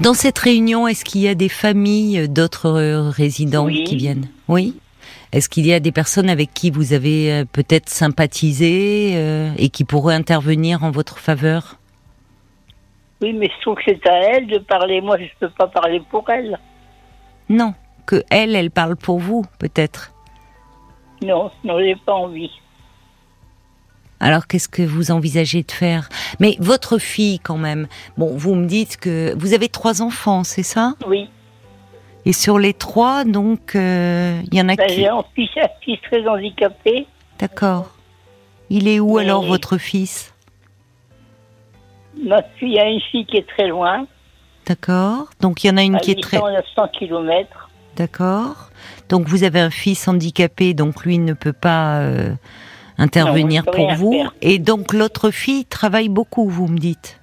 Dans 0.01 0.15
cette 0.15 0.39
réunion, 0.41 0.89
est-ce 0.89 1.05
qu'il 1.05 1.21
y 1.21 1.29
a 1.29 1.37
des 1.37 1.49
familles 1.49 2.29
d'autres 2.29 2.67
euh, 2.67 3.09
résidents 3.09 3.67
Oui. 3.67 3.85
qui 3.85 3.95
viennent? 3.95 4.27
Oui. 4.49 4.75
Est-ce 5.31 5.49
qu'il 5.49 5.65
y 5.65 5.73
a 5.73 5.79
des 5.79 5.93
personnes 5.93 6.29
avec 6.29 6.53
qui 6.53 6.71
vous 6.71 6.93
avez 6.93 7.33
euh, 7.33 7.45
peut-être 7.45 7.89
sympathisé 7.89 9.13
euh, 9.15 9.53
et 9.59 9.69
qui 9.69 9.85
pourraient 9.85 10.17
intervenir 10.17 10.83
en 10.83 10.91
votre 10.91 11.19
faveur? 11.21 11.77
Oui, 13.23 13.33
mais 13.33 13.49
je 13.57 13.61
trouve 13.63 13.77
que 13.77 13.83
c'est 13.87 14.07
à 14.09 14.19
elle 14.35 14.49
de 14.49 14.59
parler. 14.59 15.01
Moi, 15.01 15.17
je 15.19 15.23
ne 15.25 15.29
peux 15.41 15.51
pas 15.51 15.69
parler 15.69 16.03
pour 16.11 16.29
elle. 16.29 16.59
Non, 17.49 17.75
que 18.05 18.25
elle, 18.31 18.57
elle 18.57 18.71
parle 18.71 18.97
pour 18.97 19.19
vous, 19.19 19.45
peut-être. 19.59 20.13
Non, 21.23 21.51
non, 21.63 21.79
j'ai 21.79 21.95
pas 21.97 22.15
envie. 22.15 22.51
Alors 24.19 24.47
qu'est-ce 24.47 24.69
que 24.69 24.83
vous 24.83 25.11
envisagez 25.11 25.63
de 25.63 25.71
faire? 25.73 26.09
Mais 26.41 26.57
votre 26.61 26.99
fille, 26.99 27.39
quand 27.41 27.59
même. 27.59 27.89
Bon, 28.17 28.37
vous 28.37 28.55
me 28.55 28.67
dites 28.67 28.97
que 28.97 29.35
vous 29.37 29.55
avez 29.55 29.69
trois 29.69 30.01
enfants, 30.03 30.45
c'est 30.45 30.63
ça? 30.63 30.95
Oui. 31.07 31.29
Et 32.25 32.33
sur 32.33 32.59
les 32.59 32.73
trois, 32.73 33.25
donc, 33.25 33.75
euh, 33.75 34.41
il 34.51 34.57
y 34.57 34.61
en 34.61 34.69
a 34.69 34.77
Ben, 34.77 34.87
qui. 34.87 34.95
j'ai 34.95 35.09
un 35.09 35.25
fils, 35.35 35.51
un 35.57 35.69
fils 35.81 36.01
très 36.03 36.27
handicapé. 36.27 37.07
D'accord. 37.39 37.91
Il 38.71 38.87
est 38.87 39.01
où 39.01 39.19
alors 39.19 39.43
votre 39.43 39.77
fils? 39.77 40.32
Ma 42.21 42.43
fille 42.59 42.79
a 42.79 42.89
une 42.89 43.01
fille 43.01 43.25
qui 43.27 43.37
est 43.39 43.49
très 43.49 43.69
loin, 43.69 44.07
D'accord. 44.67 45.29
Donc 45.41 45.65
il 45.65 45.67
y 45.67 45.71
en 45.71 45.77
a 45.77 45.83
une 45.83 45.97
à 45.97 45.99
qui 45.99 46.13
est 46.13 46.23
très. 46.23 46.37
800 46.37 46.53
900 46.53 46.89
kilomètres. 46.97 47.69
D'accord. 47.97 48.71
Donc 49.09 49.27
vous 49.27 49.43
avez 49.45 49.61
un 49.61 49.71
fils 49.71 50.07
handicapé, 50.07 50.73
donc 50.73 51.05
lui 51.05 51.19
ne 51.19 51.33
peut 51.33 51.53
pas 51.53 51.99
euh, 52.01 52.33
intervenir 52.97 53.65
Non, 53.67 53.73
pour 53.73 53.93
vous. 53.95 54.13
faire. 54.13 54.35
Et 54.41 54.59
donc 54.59 54.93
l'autre 54.93 55.31
fille 55.31 55.65
travaille 55.65 56.09
beaucoup, 56.09 56.49
vous 56.49 56.69
me 56.69 56.79
dites. 56.79 57.21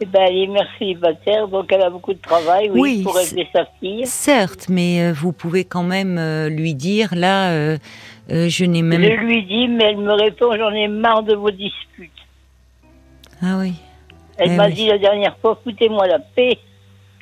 Eh 0.00 0.06
ben, 0.06 0.22
elle 0.28 0.36
est 0.36 0.46
mère 0.48 0.66
célibataire, 0.78 1.48
donc 1.48 1.72
elle 1.72 1.82
a 1.82 1.88
beaucoup 1.88 2.12
de 2.12 2.18
travail, 2.18 2.68
oui, 2.70 2.80
Oui, 2.80 3.02
pour 3.04 3.18
aider 3.18 3.46
sa 3.52 3.64
fille. 3.80 4.06
Certes, 4.06 4.66
mais 4.68 5.00
euh, 5.00 5.12
vous 5.12 5.32
pouvez 5.32 5.64
quand 5.64 5.84
même 5.84 6.18
euh, 6.18 6.48
lui 6.48 6.74
dire 6.74 7.14
là, 7.14 7.50
euh, 7.50 7.78
je 8.28 8.64
n'ai 8.64 8.82
même. 8.82 9.02
Je 9.02 9.20
lui 9.24 9.44
dis, 9.44 9.68
mais 9.68 9.84
elle 9.84 9.98
me 9.98 10.12
répond, 10.12 10.54
j'en 10.56 10.70
ai 10.72 10.88
marre 10.88 11.22
de 11.22 11.34
vos 11.34 11.50
disputes. 11.50 12.10
Ah 13.44 13.58
oui. 13.58 13.74
Elle 14.38 14.52
Eh 14.52 14.56
m'a 14.56 14.66
oui. 14.66 14.74
dit 14.74 14.86
la 14.86 14.98
dernière 14.98 15.36
fois, 15.38 15.58
foutez-moi 15.62 16.06
la 16.06 16.18
paix. 16.18 16.58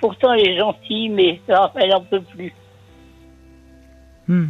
Pourtant, 0.00 0.33
elle 0.33 0.49
est 0.49 0.59
gentille, 0.59 1.09
mais 1.09 1.41
ah, 1.49 1.73
elle 1.76 1.91
n'en 1.91 2.00
peut 2.02 2.21
plus. 2.23 2.52
Hmm. 4.29 4.47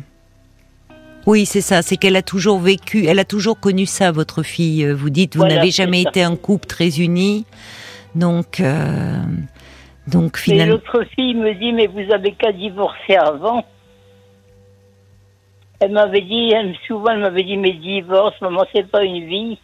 Oui, 1.27 1.47
c'est 1.47 1.61
ça. 1.61 1.83
C'est 1.83 1.97
qu'elle 1.97 2.17
a 2.17 2.23
toujours 2.23 2.59
vécu, 2.59 3.07
elle 3.07 3.19
a 3.19 3.25
toujours 3.25 3.59
connu 3.59 3.87
ça, 3.87 4.11
votre 4.13 4.43
fille. 4.43 4.85
Euh, 4.85 4.95
Vous 4.95 5.11
dites, 5.11 5.35
vous 5.35 5.41
Voilà, 5.43 5.57
n'avez 5.57 5.71
jamais 5.71 6.03
ça. 6.03 6.09
été 6.11 6.23
un 6.23 6.37
couple 6.37 6.67
très 6.67 6.99
uni, 7.01 7.47
donc, 8.15 8.61
euh, 8.61 9.23
donc 10.09 10.37
finalement. 10.37 10.75
l'autre 10.75 11.05
fille 11.17 11.35
me 11.35 11.55
dit, 11.55 11.73
mais 11.73 11.87
vous 11.87 12.13
avez 12.13 12.33
qu'à 12.33 12.53
divorcer 12.53 13.17
avant. 13.17 13.65
Elle 15.81 15.93
m'avait 15.93 16.21
dit, 16.23 16.53
souvent, 16.87 17.11
elle 17.13 17.21
m'avait 17.21 17.45
dit, 17.45 17.57
mais 17.57 17.73
divorce, 17.73 18.41
maman, 18.41 18.65
c'est 18.73 18.89
pas 18.89 19.05
une 19.05 19.25
vie. 19.27 19.59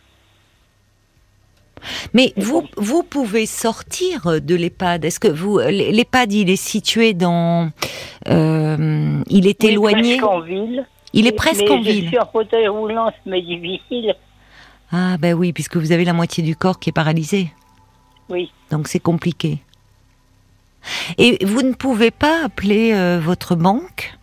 Mais 2.14 2.32
vous, 2.36 2.64
vous 2.76 3.02
pouvez 3.02 3.46
sortir 3.46 4.40
de 4.40 4.54
l'EHPAD. 4.54 5.04
Est-ce 5.04 5.20
que 5.20 5.28
vous, 5.28 5.58
l'EHPAD, 5.58 6.32
il 6.32 6.50
est 6.50 6.56
situé 6.56 7.14
dans, 7.14 7.70
euh, 8.28 9.22
il 9.28 9.46
est 9.46 9.62
Oui, 9.64 9.70
éloigné. 9.70 10.16
presque 10.18 10.24
en 10.32 10.40
ville. 10.40 10.86
Il 11.14 11.26
est 11.26 11.32
presque 11.32 11.62
mais 11.62 11.70
en 11.70 11.82
Je 11.82 11.90
ville. 11.90 12.08
suis 12.08 12.18
en 12.18 12.26
fauteuil 12.26 12.68
roulant, 12.68 13.10
mais 13.26 13.40
difficile. 13.42 14.14
Ah 14.92 15.16
ben 15.18 15.34
oui, 15.34 15.52
puisque 15.52 15.76
vous 15.76 15.92
avez 15.92 16.04
la 16.04 16.12
moitié 16.12 16.42
du 16.42 16.56
corps 16.56 16.78
qui 16.78 16.90
est 16.90 16.92
paralysé, 16.92 17.50
Oui. 18.28 18.50
donc 18.70 18.88
c'est 18.88 19.00
compliqué. 19.00 19.58
Et 21.18 21.44
vous 21.44 21.62
ne 21.62 21.72
pouvez 21.74 22.10
pas 22.10 22.44
appeler 22.44 22.92
euh, 22.94 23.18
votre 23.20 23.54
banque? 23.56 24.14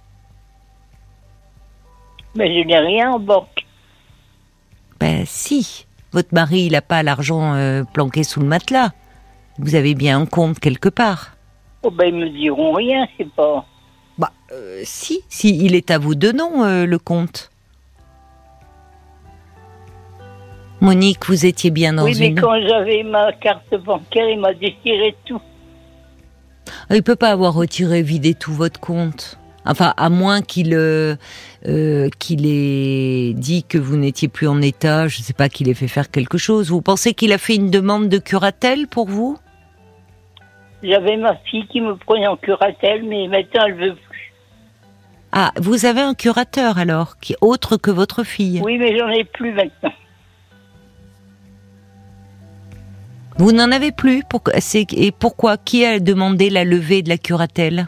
Mais 2.36 2.48
je 2.54 2.68
n'ai 2.68 2.80
rien 2.80 3.12
en 3.12 3.20
banque. 3.20 3.66
Ben 5.00 5.24
si. 5.26 5.86
Votre 6.16 6.34
mari, 6.34 6.62
il 6.62 6.72
n'a 6.72 6.82
pas 6.82 7.04
l'argent 7.04 7.56
euh, 7.56 7.84
planqué 7.84 8.24
sous 8.24 8.40
le 8.40 8.46
matelas. 8.46 8.92
Vous 9.60 9.76
avez 9.76 9.96
bien 9.96 10.18
un 10.18 10.26
compte 10.26 10.62
quelque 10.62 10.88
part. 10.88 11.36
Oh, 11.84 11.92
ben, 11.92 12.06
ils 12.06 12.16
me 12.16 12.30
diront 12.30 12.72
rien, 12.72 13.06
c'est 13.18 13.30
pas. 13.30 13.66
Bah, 14.18 14.32
euh, 14.54 14.80
si, 14.86 15.20
si, 15.28 15.58
il 15.66 15.76
est 15.76 15.92
à 15.92 15.98
vous 15.98 16.16
de 16.16 16.32
nom, 16.32 16.64
euh, 16.64 16.86
le 16.86 16.98
compte. 17.00 17.52
Monique, 20.80 21.26
vous 21.26 21.46
étiez 21.46 21.70
bien 21.70 21.92
dans 21.92 22.06
oui, 22.06 22.16
mais 22.18 22.34
quand 22.34 22.62
j'avais 22.66 23.04
ma 23.04 23.34
carte 23.34 23.76
bancaire, 23.84 24.30
il 24.30 24.40
m'a 24.40 24.54
déchiré 24.54 25.18
tout. 25.26 25.42
Il 26.92 27.04
peut 27.04 27.18
pas 27.18 27.32
avoir 27.32 27.54
retiré, 27.54 28.04
vidé 28.04 28.36
tout 28.36 28.54
votre 28.54 28.80
compte. 28.80 29.38
Enfin, 29.66 29.94
à 29.98 30.10
moins 30.10 30.42
qu'il 30.42 30.74
euh, 30.74 31.16
euh, 31.68 32.10
qu'il 32.20 32.46
ait 32.46 33.34
dit 33.34 33.64
que 33.64 33.78
vous 33.78 33.98
n'étiez 33.98 34.28
plus 34.28 34.48
en 34.48 34.62
état, 34.62 35.08
je 35.08 35.22
sais 35.22 35.34
pas, 35.34 35.50
qu'il 35.50 35.70
ait 35.70 35.74
fait 35.74 35.88
faire 35.88 36.12
quelque 36.12 36.38
chose. 36.38 36.70
Vous 36.70 36.82
pensez 36.82 37.14
qu'il 37.14 37.34
a 37.34 37.38
fait 37.38 37.56
une 37.56 37.72
demande 37.72 38.08
de 38.08 38.20
curatelle 38.20 38.88
pour 38.88 39.08
vous? 39.08 39.38
J'avais 40.84 41.18
ma 41.18 41.36
fille 41.38 41.66
qui 41.68 41.82
me 41.82 41.96
prenait 41.96 42.28
en 42.28 42.38
curatelle, 42.38 43.04
mais 43.04 43.28
maintenant 43.28 43.66
elle 43.66 43.74
veut 43.76 43.96
plus. 43.96 44.34
Ah, 45.32 45.52
vous 45.58 45.86
avez 45.86 46.02
un 46.02 46.14
curateur 46.14 46.78
alors, 46.78 47.18
qui 47.20 47.36
autre 47.42 47.78
que 47.78 47.92
votre 47.92 48.24
fille? 48.24 48.62
Oui, 48.64 48.78
mais 48.78 48.98
j'en 48.98 49.10
ai 49.10 49.24
plus 49.24 49.52
maintenant. 49.52 49.94
Vous 53.38 53.52
n'en 53.52 53.72
avez 53.72 53.92
plus? 53.92 54.24
Et 54.92 55.12
pourquoi? 55.12 55.58
Qui 55.58 55.84
a 55.84 56.00
demandé 56.00 56.50
la 56.50 56.64
levée 56.64 57.02
de 57.02 57.10
la 57.10 57.18
curatelle? 57.18 57.88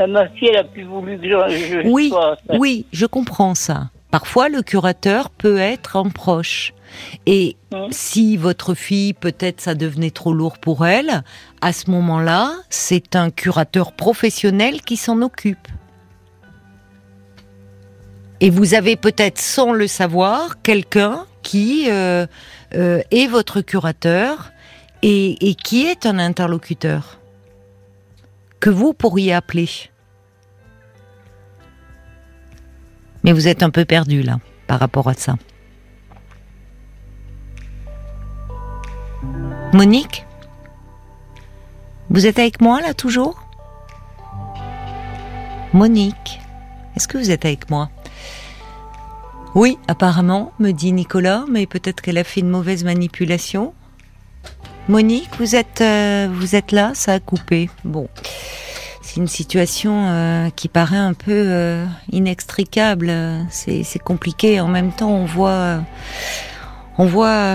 Mais 0.00 0.12
ma 0.12 0.28
fille, 0.30 0.48
elle 0.48 0.56
a 0.56 0.64
plus 0.64 0.84
voulu 0.84 1.18
que 1.18 1.24
je, 1.24 1.28
je 1.28 1.88
Oui, 1.88 2.08
sois. 2.08 2.36
oui, 2.58 2.86
je 2.92 3.06
comprends 3.06 3.54
ça. 3.54 3.90
Parfois, 4.10 4.48
le 4.48 4.62
curateur 4.62 5.30
peut 5.30 5.58
être 5.58 5.96
un 5.96 6.08
proche. 6.08 6.72
Et 7.26 7.56
Hmm. 7.72 7.86
si 7.92 8.36
votre 8.36 8.74
fille, 8.74 9.12
peut-être, 9.12 9.60
ça 9.60 9.76
devenait 9.76 10.10
trop 10.10 10.32
lourd 10.32 10.58
pour 10.58 10.84
elle, 10.84 11.22
à 11.60 11.72
ce 11.72 11.88
moment-là, 11.92 12.52
c'est 12.68 13.14
un 13.14 13.30
curateur 13.30 13.92
professionnel 13.92 14.82
qui 14.82 14.96
s'en 14.96 15.22
occupe. 15.22 15.68
Et 18.40 18.50
vous 18.50 18.74
avez 18.74 18.96
peut-être, 18.96 19.38
sans 19.38 19.72
le 19.72 19.86
savoir, 19.86 20.62
quelqu'un 20.62 21.26
qui 21.42 21.86
euh, 21.90 22.26
euh, 22.74 23.02
est 23.12 23.26
votre 23.28 23.60
curateur 23.60 24.50
et, 25.02 25.48
et 25.50 25.54
qui 25.54 25.86
est 25.86 26.06
un 26.06 26.18
interlocuteur 26.18 27.19
que 28.60 28.70
vous 28.70 28.92
pourriez 28.92 29.32
appeler. 29.32 29.68
Mais 33.24 33.32
vous 33.32 33.48
êtes 33.48 33.62
un 33.62 33.70
peu 33.70 33.84
perdu 33.84 34.22
là, 34.22 34.38
par 34.66 34.78
rapport 34.78 35.08
à 35.08 35.14
ça. 35.14 35.36
Monique 39.72 40.26
Vous 42.10 42.26
êtes 42.26 42.38
avec 42.38 42.60
moi 42.60 42.80
là 42.80 42.92
toujours? 42.92 43.46
Monique 45.72 46.40
Est-ce 46.96 47.06
que 47.06 47.18
vous 47.18 47.30
êtes 47.30 47.44
avec 47.44 47.70
moi? 47.70 47.90
Oui, 49.54 49.78
apparemment, 49.88 50.52
me 50.58 50.72
dit 50.72 50.92
Nicolas, 50.92 51.44
mais 51.48 51.66
peut-être 51.66 52.00
qu'elle 52.00 52.18
a 52.18 52.24
fait 52.24 52.40
une 52.40 52.50
mauvaise 52.50 52.84
manipulation. 52.84 53.74
Monique, 54.90 55.28
vous 55.38 55.54
êtes, 55.54 55.82
euh, 55.82 56.26
vous 56.32 56.56
êtes 56.56 56.72
là 56.72 56.90
Ça 56.94 57.12
a 57.12 57.20
coupé. 57.20 57.70
Bon. 57.84 58.08
C'est 59.02 59.20
une 59.20 59.28
situation 59.28 60.08
euh, 60.08 60.50
qui 60.50 60.66
paraît 60.66 60.96
un 60.96 61.14
peu 61.14 61.30
euh, 61.30 61.86
inextricable. 62.10 63.12
C'est 63.50 64.02
compliqué. 64.02 64.60
En 64.60 64.66
même 64.66 64.90
temps, 64.90 65.10
on 65.10 65.26
voit, 65.26 65.78
on 66.98 67.06
voit, 67.06 67.54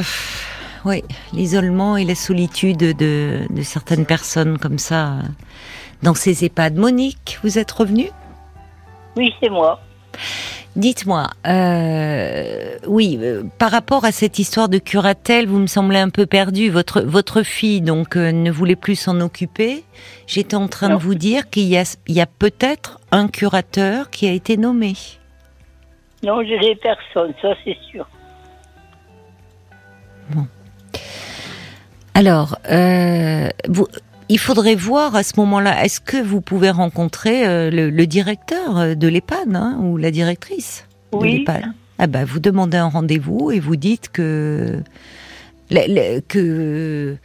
oui, 0.85 1.03
l'isolement 1.33 1.97
et 1.97 2.05
la 2.05 2.15
solitude 2.15 2.77
de, 2.77 3.41
de 3.49 3.63
certaines 3.63 4.05
personnes 4.05 4.57
comme 4.57 4.79
ça 4.79 5.17
dans 6.03 6.13
ces 6.13 6.45
EHPAD. 6.45 6.75
Monique, 6.77 7.39
vous 7.43 7.59
êtes 7.59 7.71
revenue? 7.71 8.11
Oui, 9.17 9.33
c'est 9.41 9.49
moi. 9.49 9.81
Dites-moi, 10.75 11.29
euh, 11.47 12.77
oui, 12.85 13.17
euh, 13.21 13.43
par 13.57 13.71
rapport 13.71 14.03
à 14.03 14.11
cette 14.11 14.39
histoire 14.39 14.67
de 14.67 14.77
curatelle, 14.77 15.47
vous 15.47 15.59
me 15.59 15.67
semblez 15.67 15.99
un 15.99 16.09
peu 16.09 16.25
perdu. 16.25 16.69
Votre 16.69 17.01
votre 17.01 17.43
fille 17.43 17.79
donc 17.81 18.17
euh, 18.17 18.31
ne 18.33 18.51
voulait 18.51 18.75
plus 18.75 18.95
s'en 18.97 19.21
occuper. 19.21 19.85
J'étais 20.27 20.55
en 20.55 20.67
train 20.67 20.89
Non. 20.89 20.97
de 20.97 21.01
vous 21.01 21.15
dire 21.15 21.49
qu'il 21.49 21.63
y 21.67 21.77
a 21.77 21.83
il 22.07 22.15
y 22.15 22.21
a 22.21 22.25
peut-être 22.25 22.99
un 23.11 23.29
curateur 23.29 24.09
qui 24.09 24.27
a 24.27 24.31
été 24.31 24.57
nommé. 24.57 24.95
Non, 26.23 26.43
je 26.43 26.59
n'ai 26.59 26.75
personne, 26.75 27.33
ça 27.41 27.53
c'est 27.63 27.77
sûr. 27.91 28.05
Alors, 32.13 32.57
euh, 32.71 33.49
vous, 33.67 33.87
il 34.29 34.39
faudrait 34.39 34.75
voir 34.75 35.15
à 35.15 35.23
ce 35.23 35.33
moment-là, 35.37 35.83
est-ce 35.83 35.99
que 35.99 36.21
vous 36.21 36.41
pouvez 36.41 36.69
rencontrer 36.69 37.47
euh, 37.47 37.69
le, 37.69 37.89
le 37.89 38.07
directeur 38.07 38.77
euh, 38.77 38.95
de 38.95 39.07
l'EHPAD 39.07 39.55
hein, 39.55 39.77
ou 39.81 39.97
la 39.97 40.11
directrice 40.11 40.87
de 41.13 41.23
l'EHPAD? 41.23 41.65
Ah 41.99 42.07
bah, 42.07 42.25
Vous 42.25 42.39
demandez 42.39 42.77
un 42.77 42.89
rendez-vous 42.89 43.51
et 43.51 43.59
vous 43.59 43.75
dites 43.75 44.09
que, 44.11 44.81
que 45.69 47.17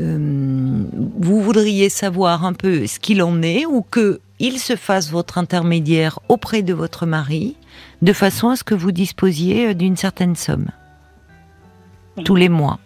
euh, 0.00 0.84
vous 1.18 1.40
voudriez 1.40 1.88
savoir 1.88 2.44
un 2.44 2.52
peu 2.52 2.86
ce 2.86 2.98
qu'il 2.98 3.22
en 3.22 3.42
est 3.42 3.66
ou 3.66 3.82
que 3.82 4.20
il 4.38 4.58
se 4.58 4.76
fasse 4.76 5.10
votre 5.10 5.38
intermédiaire 5.38 6.18
auprès 6.28 6.62
de 6.62 6.74
votre 6.74 7.06
mari 7.06 7.56
de 8.02 8.12
façon 8.12 8.50
à 8.50 8.56
ce 8.56 8.64
que 8.64 8.74
vous 8.74 8.92
disposiez 8.92 9.74
d'une 9.74 9.96
certaine 9.96 10.36
somme. 10.36 10.66
Tous 12.24 12.34
les 12.34 12.50
mois. 12.50 12.78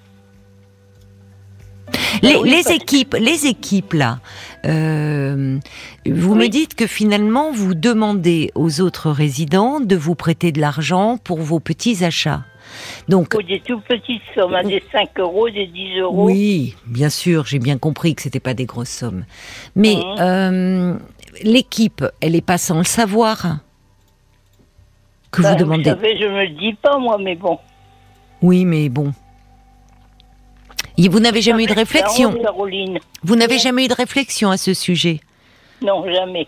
Les, 2.22 2.36
oui, 2.36 2.50
les 2.50 2.72
équipes, 2.72 3.14
les 3.18 3.46
équipes 3.46 3.92
là, 3.94 4.18
euh, 4.66 5.58
vous 6.06 6.34
me 6.34 6.48
dites 6.48 6.74
que 6.74 6.86
finalement 6.86 7.50
vous 7.52 7.74
demandez 7.74 8.50
aux 8.54 8.80
autres 8.80 9.10
résidents 9.10 9.80
de 9.80 9.96
vous 9.96 10.14
prêter 10.14 10.52
de 10.52 10.60
l'argent 10.60 11.18
pour 11.22 11.38
vos 11.40 11.60
petits 11.60 12.04
achats. 12.04 12.42
Donc 13.08 13.30
Pour 13.30 13.42
des 13.42 13.60
tout 13.60 13.80
petites 13.80 14.22
sommes, 14.34 14.54
hein, 14.54 14.62
des 14.62 14.82
5 14.92 15.18
euros, 15.18 15.48
des 15.50 15.66
10 15.66 15.98
euros. 16.00 16.26
oui, 16.26 16.76
bien 16.86 17.08
sûr, 17.08 17.44
j'ai 17.46 17.58
bien 17.58 17.78
compris 17.78 18.14
que 18.14 18.22
c'était 18.22 18.38
pas 18.40 18.54
des 18.54 18.66
grosses 18.66 18.90
sommes. 18.90 19.24
Mais 19.74 19.94
Mhm. 19.96 20.04
euh, 20.20 20.94
l'équipe, 21.42 22.04
elle 22.20 22.36
est 22.36 22.44
pas 22.46 22.58
sans 22.58 22.78
le 22.78 22.84
savoir 22.84 23.58
que 25.32 25.42
Ben, 25.42 25.52
vous 25.52 25.58
demandez. 25.58 25.84
savez, 25.90 26.16
je 26.20 26.26
me 26.26 26.42
le 26.44 26.48
dis 26.58 26.74
pas, 26.74 26.98
moi, 26.98 27.18
mais 27.20 27.34
bon. 27.34 27.58
Oui, 28.42 28.64
mais 28.64 28.88
bon. 28.88 29.12
Et 30.98 31.08
vous 31.08 31.20
n'avez 31.20 31.42
jamais 31.42 31.64
eu 31.64 31.66
de 31.66 31.72
réflexion. 31.74 32.32
Caroline. 32.34 32.98
Vous 33.22 33.36
n'avez 33.36 33.58
jamais 33.58 33.84
eu 33.84 33.88
de 33.88 33.94
réflexion 33.94 34.50
à 34.50 34.56
ce 34.56 34.74
sujet. 34.74 35.20
Non, 35.82 36.04
jamais. 36.12 36.46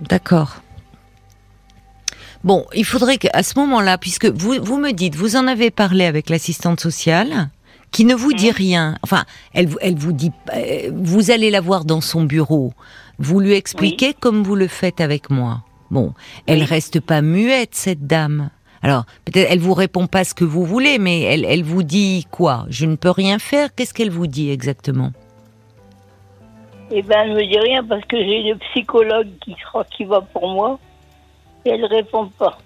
D'accord. 0.00 0.56
Bon, 2.44 2.64
il 2.74 2.84
faudrait 2.84 3.18
qu'à 3.18 3.42
ce 3.42 3.58
moment-là, 3.58 3.98
puisque 3.98 4.26
vous, 4.26 4.54
vous 4.62 4.78
me 4.78 4.92
dites, 4.92 5.16
vous 5.16 5.36
en 5.36 5.46
avez 5.46 5.70
parlé 5.70 6.04
avec 6.04 6.30
l'assistante 6.30 6.80
sociale, 6.80 7.50
qui 7.90 8.04
ne 8.04 8.14
vous 8.14 8.32
dit 8.32 8.50
rien. 8.52 8.96
Enfin, 9.02 9.24
elle, 9.54 9.66
vous- 9.66 9.78
elle 9.80 9.96
vous 9.96 10.12
dit, 10.12 10.30
euh, 10.54 10.90
vous 10.94 11.30
allez 11.30 11.50
la 11.50 11.60
voir 11.60 11.84
dans 11.84 12.00
son 12.00 12.22
bureau. 12.24 12.72
Vous 13.18 13.40
lui 13.40 13.54
expliquez 13.54 14.14
comme 14.14 14.44
vous 14.44 14.54
le 14.54 14.68
faites 14.68 15.00
avec 15.00 15.30
moi. 15.30 15.62
Bon, 15.90 16.12
elle 16.46 16.60
Oui. 16.60 16.64
reste 16.64 17.00
pas 17.00 17.22
muette 17.22 17.74
cette 17.74 18.06
dame. 18.06 18.50
Alors 18.82 19.04
peut-être 19.24 19.50
elle 19.50 19.58
vous 19.58 19.74
répond 19.74 20.06
pas 20.06 20.24
ce 20.24 20.34
que 20.34 20.44
vous 20.44 20.64
voulez, 20.64 20.98
mais 20.98 21.22
elle, 21.22 21.44
elle 21.44 21.64
vous 21.64 21.82
dit 21.82 22.26
quoi? 22.30 22.66
Je 22.68 22.86
ne 22.86 22.96
peux 22.96 23.10
rien 23.10 23.38
faire? 23.38 23.74
Qu'est-ce 23.74 23.94
qu'elle 23.94 24.10
vous 24.10 24.26
dit 24.26 24.50
exactement? 24.50 25.12
Eh 26.90 27.02
ben, 27.02 27.18
elle 27.24 27.34
me 27.34 27.46
dit 27.46 27.58
rien 27.58 27.84
parce 27.84 28.04
que 28.06 28.16
j'ai 28.16 28.42
le 28.42 28.56
psychologue 28.70 29.28
qui 29.42 29.54
qui 29.96 30.04
va 30.04 30.20
pour 30.20 30.48
moi 30.48 30.78
et 31.64 31.70
elle 31.70 31.84
répond 31.84 32.28
pas. 32.38 32.58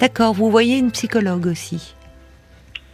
D'accord. 0.00 0.34
Vous 0.34 0.50
voyez 0.50 0.76
une 0.78 0.90
psychologue 0.90 1.46
aussi? 1.46 1.94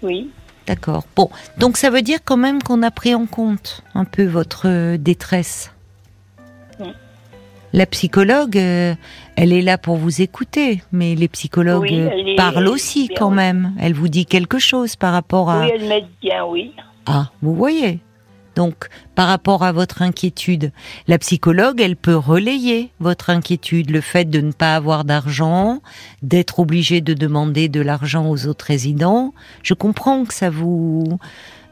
Oui. 0.02 0.30
D'accord. 0.66 1.04
Bon, 1.16 1.30
donc 1.58 1.76
ça 1.76 1.90
veut 1.90 2.02
dire 2.02 2.20
quand 2.24 2.36
même 2.36 2.62
qu'on 2.62 2.82
a 2.82 2.92
pris 2.92 3.14
en 3.14 3.26
compte 3.26 3.82
un 3.94 4.04
peu 4.04 4.24
votre 4.24 4.68
euh, 4.68 4.96
détresse. 4.96 5.71
La 7.72 7.86
psychologue, 7.86 8.58
euh, 8.58 8.94
elle 9.36 9.52
est 9.52 9.62
là 9.62 9.78
pour 9.78 9.96
vous 9.96 10.20
écouter, 10.20 10.82
mais 10.92 11.14
les 11.14 11.28
psychologues 11.28 11.82
Oui, 11.82 12.00
euh, 12.00 12.36
parlent 12.36 12.66
est 12.66 12.70
aussi 12.70 13.08
bien, 13.08 13.16
quand 13.18 13.30
oui. 13.30 13.36
même. 13.36 13.72
Elle 13.80 13.94
vous 13.94 14.08
dit 14.08 14.26
quelque 14.26 14.58
chose 14.58 14.94
par 14.96 15.12
rapport 15.12 15.48
à... 15.50 15.60
Oui, 15.62 15.70
elle 15.74 15.88
m'aide 15.88 16.06
bien, 16.20 16.44
oui. 16.44 16.72
Ah, 17.06 17.30
vous 17.40 17.54
voyez. 17.54 18.00
Donc, 18.54 18.88
par 19.14 19.28
rapport 19.28 19.64
à 19.64 19.72
votre 19.72 20.02
inquiétude, 20.02 20.72
la 21.08 21.18
psychologue, 21.18 21.80
elle 21.80 21.96
peut 21.96 22.16
relayer 22.16 22.90
votre 23.00 23.30
inquiétude, 23.30 23.90
le 23.90 24.02
fait 24.02 24.26
de 24.26 24.40
ne 24.42 24.52
pas 24.52 24.76
avoir 24.76 25.04
d'argent, 25.04 25.80
d'être 26.22 26.58
obligé 26.58 27.00
de 27.00 27.14
demander 27.14 27.70
de 27.70 27.80
l'argent 27.80 28.28
aux 28.28 28.46
autres 28.46 28.66
résidents. 28.66 29.32
Je 29.62 29.72
comprends 29.72 30.24
que 30.26 30.34
ça 30.34 30.50
vous 30.50 31.18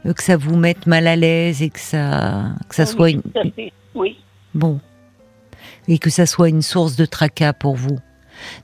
euh, 0.07 0.13
que 0.13 0.23
ça 0.23 0.37
vous 0.37 0.55
mette 0.55 0.87
mal 0.87 1.05
à 1.05 1.15
l'aise 1.15 1.61
et 1.61 1.69
que 1.69 1.79
ça 1.79 2.45
que 2.67 2.73
ça 2.73 2.85
Oui, 2.85 2.89
soit 2.89 3.09
une. 3.11 3.21
Oui. 3.93 4.17
bon 4.55 4.79
et 5.87 5.97
que 5.99 6.09
ça 6.09 6.25
soit 6.25 6.49
une 6.49 6.61
source 6.61 6.95
de 6.95 7.05
tracas 7.05 7.53
pour 7.53 7.75
vous. 7.75 7.99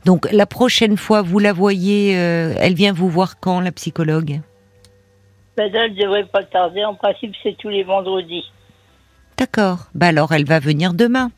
Donc, 0.05 0.27
la 0.31 0.45
prochaine 0.45 0.97
fois, 0.97 1.21
vous 1.21 1.39
la 1.39 1.53
voyez, 1.53 2.17
euh, 2.17 2.53
elle 2.57 2.73
vient 2.73 2.93
vous 2.93 3.09
voir 3.09 3.39
quand 3.39 3.59
la 3.59 3.71
psychologue? 3.71 4.41
Ben, 5.55 5.73
elle 5.73 5.95
devrait 5.95 6.25
pas 6.25 6.43
tarder. 6.43 6.83
En 6.83 6.95
principe, 6.95 7.33
c'est 7.43 7.57
tous 7.57 7.69
les 7.69 7.83
vendredis. 7.83 8.45
D'accord. 9.37 9.87
Bah 9.93 10.07
alors, 10.07 10.33
elle 10.33 10.45
va 10.45 10.59
venir 10.59 10.93
demain. 10.93 11.31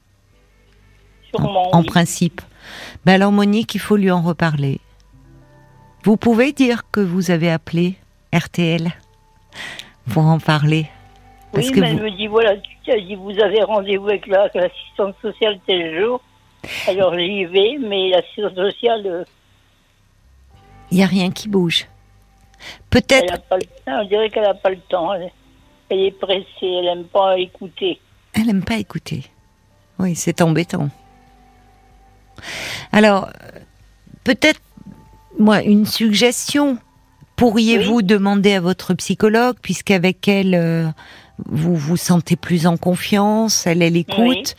Sûrement. 1.34 1.76
en 1.76 1.82
oui. 1.82 1.86
principe. 1.86 2.42
Ben 3.06 3.14
alors 3.14 3.32
Monique, 3.32 3.76
il 3.76 3.80
faut 3.80 3.98
lui 3.98 4.10
en 4.10 4.22
reparler. 4.22 4.80
Vous 6.04 6.18
pouvez 6.18 6.54
dire 6.54 6.84
que 6.92 7.02
vous 7.02 7.30
avez 7.30 7.52
appelé 7.52 7.96
RTL 8.34 8.92
pour 10.12 10.26
en 10.26 10.40
parler. 10.40 10.88
Parce 11.52 11.68
oui, 11.68 11.74
que 11.74 11.80
mais 11.80 11.94
vous- 11.94 11.98
elle 12.00 12.04
me 12.12 12.12
dit 12.18 12.28
voilà, 12.28 12.56
tu 12.84 12.92
as 12.92 13.00
dit 13.00 13.16
vous 13.16 13.38
avez 13.40 13.64
rendez-vous 13.64 14.08
avec 14.10 14.28
la- 14.28 14.42
avec 14.44 14.56
l'assistante 14.56 15.16
sociale 15.22 15.60
tel 15.66 16.00
jour. 16.00 16.22
Alors 16.88 17.18
j'y 17.18 17.46
vais, 17.46 17.78
mais 17.80 18.10
l'assistante 18.10 18.56
sociale, 18.56 19.02
euh, 19.06 19.24
il 20.92 20.98
n'y 20.98 21.04
a 21.04 21.08
rien 21.08 21.32
qui 21.32 21.48
bouge. 21.50 21.88
elle 22.60 22.66
Peut-être. 22.90 23.42
On 23.88 24.04
dirait 24.06 24.30
qu'elle 24.30 24.44
n'a 24.44 24.54
pas 24.54 24.70
le 24.72 24.80
temps. 24.90 25.14
Elle, 25.14 25.32
elle 25.90 26.00
est 26.00 26.12
pressée, 26.20 26.46
elle 26.62 26.86
n'aime 26.86 27.06
pas 27.06 27.38
écouter. 27.38 28.00
elle 28.34 28.46
n'aime 28.48 28.64
pas 28.64 28.78
écouter. 28.78 29.24
Oui, 29.98 30.16
c'est 30.16 30.42
embêtant. 30.42 30.90
Alors, 32.92 33.30
peut-être, 34.24 34.62
moi, 35.38 35.62
une 35.64 35.86
suggestion. 35.86 36.78
Pourriez-vous 37.36 38.02
demander 38.02 38.54
à 38.54 38.62
votre 38.62 38.94
psychologue, 38.96 39.56
puisqu'avec 39.62 40.28
elle, 40.28 40.56
euh, 40.56 40.88
vous 41.46 41.76
vous 41.76 41.98
sentez 41.98 42.36
plus 42.36 42.68
en 42.68 42.78
confiance, 42.78 43.66
elle, 43.68 43.82
elle 43.82 43.98
écoute, 43.98 44.56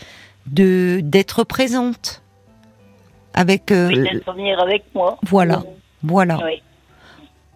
de 0.46 1.00
d'être 1.02 1.44
présente 1.44 2.22
avec. 3.34 3.70
euh, 3.70 3.88
Oui, 3.88 4.08
venir 4.36 4.60
avec 4.60 4.84
moi. 4.94 5.18
voilà. 5.22 5.62
Voilà. 6.02 6.38
Oui. 6.44 6.62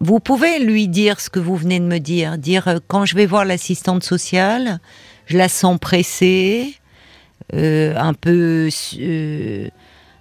Vous 0.01 0.19
pouvez 0.19 0.59
lui 0.59 0.87
dire 0.87 1.19
ce 1.19 1.29
que 1.29 1.39
vous 1.39 1.55
venez 1.55 1.79
de 1.79 1.85
me 1.85 1.99
dire. 1.99 2.37
Dire 2.37 2.67
euh, 2.67 2.77
quand 2.87 3.05
je 3.05 3.15
vais 3.15 3.25
voir 3.25 3.45
l'assistante 3.45 4.03
sociale, 4.03 4.79
je 5.25 5.37
la 5.37 5.49
sens 5.49 5.79
pressée, 5.79 6.75
euh, 7.53 7.95
un 7.97 8.13
peu 8.13 8.69
euh, 8.99 9.67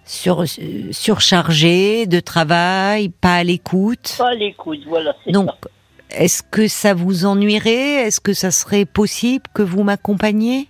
sur, 0.06 0.44
surchargée 0.90 2.06
de 2.06 2.20
travail, 2.20 3.08
pas 3.10 3.36
à 3.36 3.44
l'écoute. 3.44 4.14
Pas 4.16 4.30
à 4.30 4.34
l'écoute, 4.34 4.80
voilà, 4.86 5.14
c'est 5.24 5.32
Donc, 5.32 5.48
ça. 5.48 5.68
Est-ce 6.10 6.42
que 6.42 6.68
ça 6.68 6.94
vous 6.94 7.24
ennuierait? 7.26 8.06
Est-ce 8.06 8.20
que 8.20 8.32
ça 8.34 8.50
serait 8.50 8.84
possible 8.84 9.44
que 9.54 9.62
vous 9.62 9.82
m'accompagniez? 9.82 10.68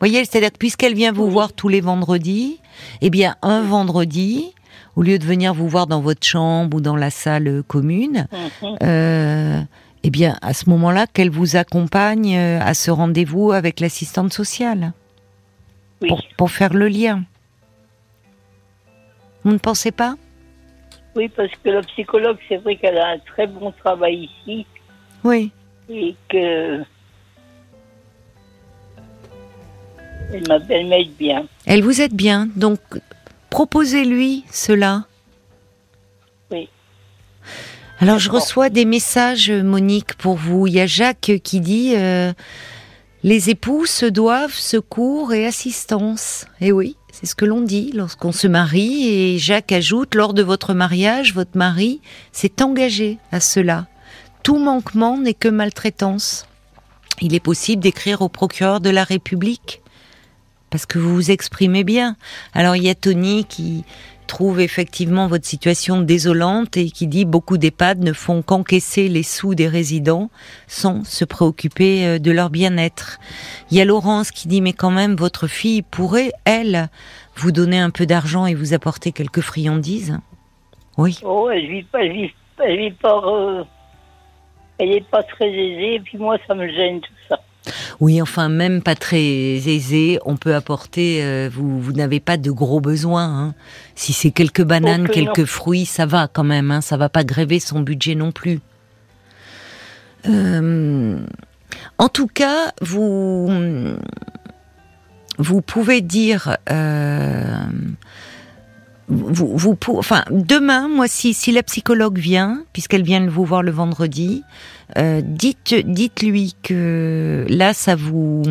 Voyez, 0.00 0.24
c'est-à-dire 0.24 0.52
que 0.52 0.58
puisqu'elle 0.58 0.94
vient 0.94 1.12
vous 1.12 1.30
voir 1.30 1.52
tous 1.52 1.68
les 1.68 1.80
vendredis, 1.80 2.60
eh 3.00 3.10
bien 3.10 3.36
un 3.42 3.62
vendredi, 3.62 4.52
au 4.96 5.02
lieu 5.02 5.18
de 5.18 5.24
venir 5.24 5.54
vous 5.54 5.68
voir 5.68 5.86
dans 5.86 6.00
votre 6.00 6.26
chambre 6.26 6.76
ou 6.76 6.80
dans 6.80 6.96
la 6.96 7.10
salle 7.10 7.62
commune, 7.66 8.26
Mhm. 8.62 8.76
euh, 8.82 9.60
eh 10.02 10.10
bien 10.10 10.36
à 10.42 10.52
ce 10.52 10.68
moment-là, 10.68 11.06
qu'elle 11.06 11.30
vous 11.30 11.56
accompagne 11.56 12.36
euh, 12.36 12.60
à 12.60 12.74
ce 12.74 12.90
rendez-vous 12.90 13.52
avec 13.52 13.80
l'assistante 13.80 14.32
sociale 14.32 14.92
Oui. 16.02 16.08
pour, 16.08 16.22
pour 16.36 16.50
faire 16.50 16.74
le 16.74 16.88
lien. 16.88 17.24
Vous 19.44 19.52
ne 19.52 19.58
pensez 19.58 19.90
pas? 19.92 20.16
Oui, 21.16 21.28
parce 21.28 21.50
que 21.62 21.70
la 21.70 21.82
psychologue, 21.82 22.38
c'est 22.48 22.56
vrai 22.58 22.76
qu'elle 22.76 22.98
a 22.98 23.08
un 23.08 23.18
très 23.18 23.46
bon 23.46 23.72
travail 23.72 24.28
ici 24.46 24.66
Oui. 25.22 25.52
et 25.88 26.14
que. 26.28 26.82
Elle 30.32 30.48
m'a- 30.48 30.58
elle 30.68 30.86
m'aide 30.86 31.14
bien. 31.16 31.46
Elle 31.66 31.82
vous 31.82 32.00
aide 32.00 32.14
bien, 32.14 32.48
donc 32.56 32.80
proposez-lui 33.50 34.44
cela. 34.50 35.04
Oui. 36.50 36.68
Alors 38.00 38.18
je 38.18 38.30
reçois 38.30 38.68
des 38.70 38.84
messages, 38.84 39.50
Monique, 39.50 40.14
pour 40.14 40.34
vous. 40.34 40.66
Il 40.66 40.72
y 40.74 40.80
a 40.80 40.86
Jacques 40.86 41.32
qui 41.42 41.60
dit 41.60 41.94
euh, 41.96 42.32
les 43.24 43.48
époux 43.48 43.86
se 43.86 44.04
doivent 44.04 44.54
secours 44.54 45.32
et 45.32 45.46
assistance. 45.46 46.44
Et 46.60 46.72
oui, 46.72 46.98
c'est 47.10 47.24
ce 47.24 47.34
que 47.34 47.46
l'on 47.46 47.62
dit 47.62 47.90
lorsqu'on 47.94 48.32
se 48.32 48.46
marie. 48.46 49.08
Et 49.08 49.38
Jacques 49.38 49.72
ajoute 49.72 50.14
lors 50.14 50.34
de 50.34 50.42
votre 50.42 50.74
mariage, 50.74 51.32
votre 51.32 51.56
mari 51.56 52.02
s'est 52.32 52.62
engagé 52.62 53.16
à 53.32 53.40
cela. 53.40 53.86
Tout 54.42 54.58
manquement 54.58 55.16
n'est 55.16 55.32
que 55.32 55.48
maltraitance. 55.48 56.46
Il 57.22 57.34
est 57.34 57.40
possible 57.40 57.82
d'écrire 57.82 58.20
au 58.20 58.28
procureur 58.28 58.80
de 58.80 58.90
la 58.90 59.04
République 59.04 59.80
parce 60.68 60.84
que 60.84 60.98
vous 60.98 61.14
vous 61.14 61.30
exprimez 61.30 61.84
bien. 61.84 62.16
Alors 62.52 62.76
il 62.76 62.82
y 62.82 62.90
a 62.90 62.94
Tony 62.94 63.46
qui 63.46 63.84
trouve 64.26 64.60
effectivement 64.60 65.26
votre 65.26 65.46
situation 65.46 66.00
désolante 66.00 66.76
et 66.76 66.90
qui 66.90 67.06
dit 67.06 67.24
beaucoup 67.24 67.58
d'EHPAD 67.58 68.02
ne 68.02 68.12
font 68.12 68.42
qu'encaisser 68.42 69.08
les 69.08 69.22
sous 69.22 69.54
des 69.54 69.68
résidents 69.68 70.30
sans 70.66 71.04
se 71.04 71.24
préoccuper 71.24 72.06
euh, 72.06 72.18
de 72.18 72.30
leur 72.30 72.50
bien-être. 72.50 73.18
Il 73.70 73.76
y 73.76 73.80
a 73.80 73.84
Laurence 73.84 74.30
qui 74.30 74.48
dit 74.48 74.60
mais 74.60 74.72
quand 74.72 74.90
même 74.90 75.14
votre 75.14 75.46
fille 75.46 75.82
pourrait, 75.82 76.32
elle, 76.44 76.88
vous 77.36 77.52
donner 77.52 77.78
un 77.78 77.90
peu 77.90 78.06
d'argent 78.06 78.46
et 78.46 78.54
vous 78.54 78.74
apporter 78.74 79.12
quelques 79.12 79.40
friandises? 79.40 80.18
Oui. 80.96 81.18
Oh, 81.24 81.50
elle 81.50 81.66
vit 81.66 81.82
pas, 81.82 82.04
elle 82.04 82.12
vit, 82.12 82.90
pas, 82.92 83.20
euh, 83.24 83.64
elle 84.78 84.92
est 84.92 85.08
pas 85.08 85.22
très 85.22 85.48
aisée, 85.48 85.94
et 85.94 86.00
puis 86.00 86.18
moi 86.18 86.36
ça 86.46 86.54
me 86.54 86.68
gêne 86.68 87.00
tout 87.00 87.12
ça. 87.28 87.40
Oui, 88.00 88.20
enfin, 88.20 88.48
même 88.48 88.82
pas 88.82 88.94
très 88.94 89.18
aisé, 89.22 90.18
on 90.26 90.36
peut 90.36 90.54
apporter. 90.54 91.22
euh, 91.22 91.48
vous 91.52 91.80
vous 91.80 91.92
n'avez 91.92 92.20
pas 92.20 92.36
de 92.36 92.50
gros 92.50 92.80
besoins. 92.80 93.24
hein. 93.24 93.54
Si 93.94 94.12
c'est 94.12 94.30
quelques 94.32 94.62
bananes, 94.64 95.08
que 95.08 95.12
quelques 95.14 95.44
fruits, 95.46 95.86
ça 95.86 96.04
va 96.06 96.28
quand 96.28 96.44
même. 96.44 96.70
Hein, 96.70 96.80
ça 96.80 96.96
va 96.96 97.08
pas 97.08 97.24
gréver 97.24 97.60
son 97.60 97.80
budget 97.80 98.14
non 98.14 98.32
plus. 98.32 98.60
Euh, 100.28 101.18
en 101.98 102.08
tout 102.08 102.26
cas, 102.26 102.72
vous 102.80 103.48
vous 105.38 105.60
pouvez 105.62 106.00
dire. 106.00 106.56
euh, 106.70 107.56
vous, 109.08 109.56
vous, 109.56 109.74
pour- 109.74 109.98
enfin, 109.98 110.24
demain, 110.30 110.88
moi, 110.88 111.08
si, 111.08 111.34
si 111.34 111.52
la 111.52 111.62
psychologue 111.62 112.18
vient, 112.18 112.62
puisqu'elle 112.72 113.02
vient 113.02 113.26
vous 113.26 113.44
voir 113.44 113.62
le 113.62 113.70
vendredi, 113.70 114.42
euh, 114.96 115.20
dites, 115.24 115.74
dites-lui 115.86 116.54
que 116.62 117.46
là, 117.48 117.74
ça 117.74 117.96
vous, 117.96 118.42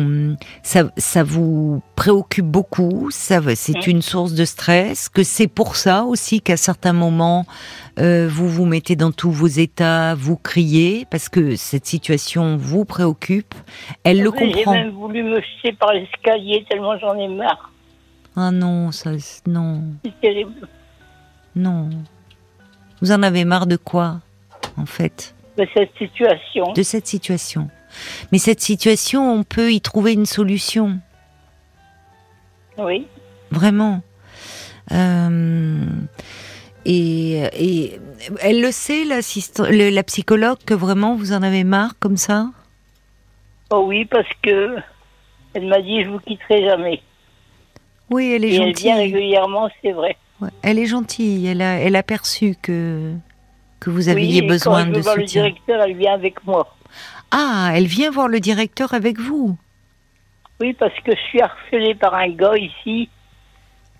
ça, 0.62 0.84
ça 0.96 1.22
vous 1.22 1.80
préoccupe 1.96 2.44
beaucoup, 2.46 3.08
ça, 3.10 3.40
c'est 3.54 3.86
une 3.86 4.02
source 4.02 4.32
de 4.34 4.44
stress, 4.44 5.08
que 5.08 5.22
c'est 5.22 5.48
pour 5.48 5.76
ça 5.76 6.04
aussi 6.04 6.40
qu'à 6.40 6.56
certains 6.56 6.92
moments, 6.92 7.46
euh, 7.98 8.28
vous 8.30 8.48
vous 8.48 8.66
mettez 8.66 8.96
dans 8.96 9.12
tous 9.12 9.30
vos 9.30 9.46
états, 9.46 10.14
vous 10.14 10.36
criez, 10.36 11.06
parce 11.10 11.28
que 11.28 11.56
cette 11.56 11.86
situation 11.86 12.56
vous 12.56 12.84
préoccupe. 12.84 13.54
Elle 14.04 14.22
le 14.22 14.30
Oui, 14.30 14.36
J'ai 14.40 14.52
comprend. 14.52 14.72
même 14.72 14.90
voulu 14.90 15.22
me 15.22 15.40
jeter 15.40 15.72
par 15.72 15.92
l'escalier 15.92 16.64
tellement 16.68 16.98
j'en 16.98 17.16
ai 17.16 17.28
marre. 17.28 17.70
Ah 18.36 18.50
non, 18.50 18.90
ça, 18.92 19.10
non, 19.46 19.82
C'est 20.04 20.20
terrible. 20.20 20.68
non. 21.54 21.88
Vous 23.00 23.12
en 23.12 23.22
avez 23.22 23.44
marre 23.44 23.66
de 23.66 23.76
quoi, 23.76 24.20
en 24.76 24.86
fait? 24.86 25.34
De 25.56 25.66
cette 25.74 25.96
situation. 25.96 26.72
de 26.72 26.82
cette 26.82 27.06
situation. 27.06 27.68
Mais 28.32 28.38
cette 28.38 28.60
situation, 28.60 29.32
on 29.32 29.44
peut 29.44 29.72
y 29.72 29.80
trouver 29.80 30.14
une 30.14 30.26
solution, 30.26 30.98
Oui. 32.76 33.06
vraiment. 33.52 34.02
Euh, 34.90 35.84
et, 36.84 37.42
et 37.54 38.00
elle 38.40 38.60
le 38.60 38.72
sait, 38.72 39.04
le- 39.04 39.90
la 39.90 40.02
psychologue, 40.02 40.58
que 40.66 40.74
vraiment 40.74 41.14
vous 41.14 41.32
en 41.32 41.42
avez 41.42 41.62
marre 41.64 41.94
comme 42.00 42.16
ça? 42.16 42.48
Oh 43.70 43.84
oui, 43.86 44.04
parce 44.06 44.28
que 44.42 44.76
elle 45.54 45.68
m'a 45.68 45.80
dit 45.80 46.02
je 46.04 46.08
vous 46.10 46.18
quitterai 46.18 46.64
jamais. 46.64 47.00
Oui, 48.14 48.32
elle 48.34 48.44
est 48.44 48.48
Et 48.50 48.54
elle 48.56 48.66
gentille. 48.68 48.84
vient 48.84 48.96
régulièrement, 48.96 49.68
c'est 49.82 49.92
vrai. 49.92 50.16
Ouais, 50.40 50.50
elle 50.62 50.78
est 50.78 50.86
gentille. 50.86 51.46
Elle 51.46 51.62
a, 51.62 51.78
elle 51.80 51.96
a 51.96 52.02
perçu 52.02 52.54
que 52.60 53.12
que 53.80 53.90
vous 53.90 54.06
oui, 54.08 54.10
aviez 54.10 54.38
et 54.44 54.46
besoin 54.46 54.84
quand 54.84 54.90
je 54.90 54.94
de 54.96 55.00
voir 55.00 55.16
le 55.16 55.22
soutien. 55.26 55.42
directeur, 55.42 55.82
elle 55.82 55.96
vient 55.96 56.14
avec 56.14 56.44
moi. 56.46 56.74
Ah, 57.30 57.70
elle 57.74 57.86
vient 57.86 58.10
voir 58.10 58.28
le 58.28 58.40
directeur 58.40 58.94
avec 58.94 59.18
vous. 59.18 59.58
Oui, 60.60 60.72
parce 60.72 60.94
que 61.04 61.12
je 61.14 61.20
suis 61.28 61.40
harcelée 61.40 61.94
par 61.94 62.14
un 62.14 62.28
gars 62.28 62.56
ici. 62.56 63.08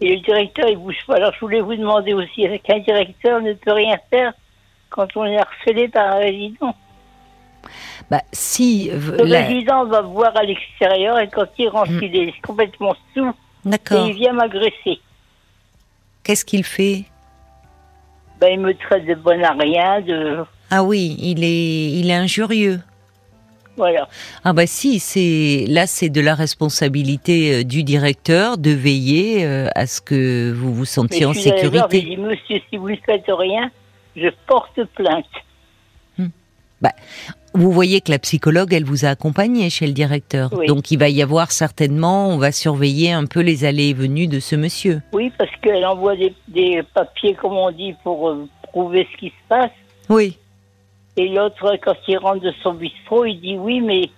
Et 0.00 0.14
le 0.16 0.20
directeur, 0.22 0.68
il 0.68 0.77
bouge 0.77 0.96
pas. 1.07 1.16
Alors, 1.16 1.33
je 1.35 1.40
voulais 1.40 1.61
vous 1.61 1.74
demander 1.77 2.14
aussi, 2.14 2.42
est-ce 2.44 2.62
qu'un 2.62 2.79
directeur 2.81 3.40
ne 3.42 3.53
peut 3.55 3.72
rien 3.72 3.96
faire 4.11 4.33
quand 4.90 5.09
on 5.16 5.24
est 5.24 5.38
harcelé 5.38 5.88
par 5.88 6.07
un 6.16 6.18
résident? 6.18 6.74
Bah, 8.11 8.22
si 8.33 8.90
Le 8.90 9.24
la- 9.24 9.42
résident 9.46 9.85
va 9.87 10.03
voir 10.03 10.37
à 10.37 10.42
l'extérieur 10.44 11.18
et 11.18 11.29
quand 11.29 11.46
il 11.59 11.68
rentre, 11.68 11.90
Mm. 11.92 12.00
il 12.03 12.16
est 12.16 12.40
complètement 12.42 12.94
sous 13.14 13.33
et 13.66 13.68
d'accord. 13.70 14.07
il 14.07 14.14
vient 14.14 14.33
m'agresser. 14.33 15.00
Qu'est-ce 16.22 16.44
qu'il 16.44 16.64
fait? 16.64 17.05
Ben, 18.40 18.48
il 18.53 18.61
me 18.61 18.74
traite 18.74 19.07
de 19.07 19.14
bon 19.14 19.42
à 19.44 19.53
rien, 19.53 20.00
de... 20.00 20.44
Ah 20.70 20.83
oui, 20.83 21.16
il 21.20 21.44
est, 21.44 21.90
il 21.92 22.11
est 22.11 22.14
injurieux. 22.14 22.81
Voilà. 23.77 24.09
Ah 24.44 24.53
bah 24.53 24.66
si, 24.68 25.00
c'est 25.00 25.64
là 25.68 25.88
c'est 25.88 26.09
de 26.09 26.20
la 26.20 26.35
responsabilité 26.37 27.55
euh, 27.55 27.64
du 27.64 27.83
directeur 27.83 28.57
de 28.57 28.70
veiller 28.70 29.44
euh, 29.44 29.68
à 29.74 29.88
ce 29.88 30.00
que 30.00 30.53
vous 30.53 30.72
vous 30.72 30.81
Mais 30.83 30.87
sentiez 30.87 31.27
en 31.27 31.33
je 31.33 31.40
suis 31.40 31.50
j'ai 31.50 31.57
sécurité. 31.57 32.03
dit, 32.03 32.16
monsieur, 32.16 32.61
si 32.70 32.77
vous 32.77 32.88
ne 32.90 32.96
faites 33.05 33.24
rien, 33.29 33.70
je 34.16 34.29
porte 34.46 34.81
plainte. 34.94 35.27
Vous 37.56 37.70
voyez 37.70 38.00
que 38.00 38.10
la 38.10 38.18
psychologue, 38.18 38.72
elle 38.72 38.84
vous 38.84 39.04
a 39.04 39.10
accompagné 39.10 39.70
chez 39.70 39.86
le 39.86 39.92
directeur. 39.92 40.52
Oui. 40.52 40.66
Donc 40.66 40.90
il 40.90 40.98
va 40.98 41.08
y 41.08 41.22
avoir 41.22 41.52
certainement, 41.52 42.28
on 42.28 42.36
va 42.36 42.50
surveiller 42.50 43.12
un 43.12 43.26
peu 43.26 43.40
les 43.40 43.64
allées 43.64 43.90
et 43.90 43.94
venues 43.94 44.26
de 44.26 44.40
ce 44.40 44.56
monsieur. 44.56 45.02
Oui, 45.12 45.32
parce 45.38 45.50
qu'elle 45.62 45.86
envoie 45.86 46.16
des, 46.16 46.34
des 46.48 46.82
papiers, 46.94 47.34
comme 47.34 47.52
on 47.52 47.70
dit, 47.70 47.94
pour 48.02 48.28
euh, 48.28 48.48
prouver 48.64 49.06
ce 49.12 49.18
qui 49.18 49.28
se 49.28 49.48
passe. 49.48 49.70
Oui. 50.08 50.36
Et 51.16 51.28
l'autre, 51.28 51.78
quand 51.80 51.94
il 52.08 52.18
rentre 52.18 52.40
de 52.40 52.52
son 52.60 52.74
bistrot, 52.74 53.24
il 53.24 53.40
dit 53.40 53.56
oui, 53.56 53.80
mais 53.80 54.10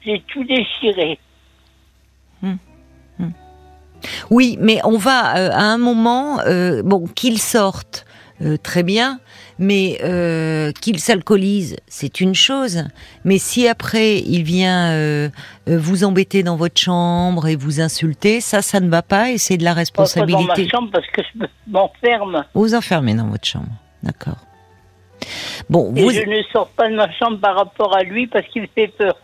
j'ai 0.00 0.22
tout 0.32 0.44
déchiré. 0.44 1.18
Oui, 4.30 4.56
mais 4.60 4.80
on 4.84 4.96
va 4.96 5.36
euh, 5.36 5.50
à 5.52 5.62
un 5.62 5.78
moment, 5.78 6.40
euh, 6.40 6.82
bon, 6.82 7.06
qu'il 7.06 7.38
sorte, 7.38 8.06
très 8.62 8.84
bien, 8.84 9.18
mais 9.58 9.98
euh, 10.04 10.70
qu'il 10.80 10.98
s'alcoolise, 11.00 11.76
c'est 11.88 12.20
une 12.20 12.34
chose. 12.34 12.84
Mais 13.24 13.38
si 13.38 13.66
après 13.68 14.18
il 14.18 14.42
vient 14.44 14.92
euh, 14.92 15.28
euh, 15.68 15.78
vous 15.78 16.04
embêter 16.04 16.42
dans 16.42 16.56
votre 16.56 16.80
chambre 16.80 17.48
et 17.48 17.56
vous 17.56 17.80
insulter, 17.80 18.40
ça, 18.40 18.62
ça 18.62 18.80
ne 18.80 18.88
va 18.88 19.02
pas 19.02 19.30
et 19.30 19.38
c'est 19.38 19.56
de 19.56 19.64
la 19.64 19.70
Pas 19.70 19.74
dans 19.74 19.76
ma 19.76 19.80
responsabilité. 19.80 20.68
chambre 20.68 20.90
parce 20.92 21.06
que 21.08 21.22
je 21.34 21.38
me- 21.40 21.48
m'enferme. 21.66 22.44
Vous 22.54 22.74
enfermez 22.74 23.14
dans 23.14 23.26
votre 23.28 23.46
chambre, 23.46 23.68
d'accord. 24.02 24.36
Bon, 25.68 25.92
Et 25.96 26.02
vous, 26.02 26.10
je 26.12 26.20
ne 26.20 26.42
sors 26.52 26.68
pas 26.68 26.88
de 26.88 26.94
ma 26.94 27.10
chambre 27.12 27.38
par 27.40 27.56
rapport 27.56 27.96
à 27.96 28.02
lui 28.04 28.26
parce 28.28 28.46
qu'il 28.48 28.68
fait 28.74 28.88
peur. 28.88 29.16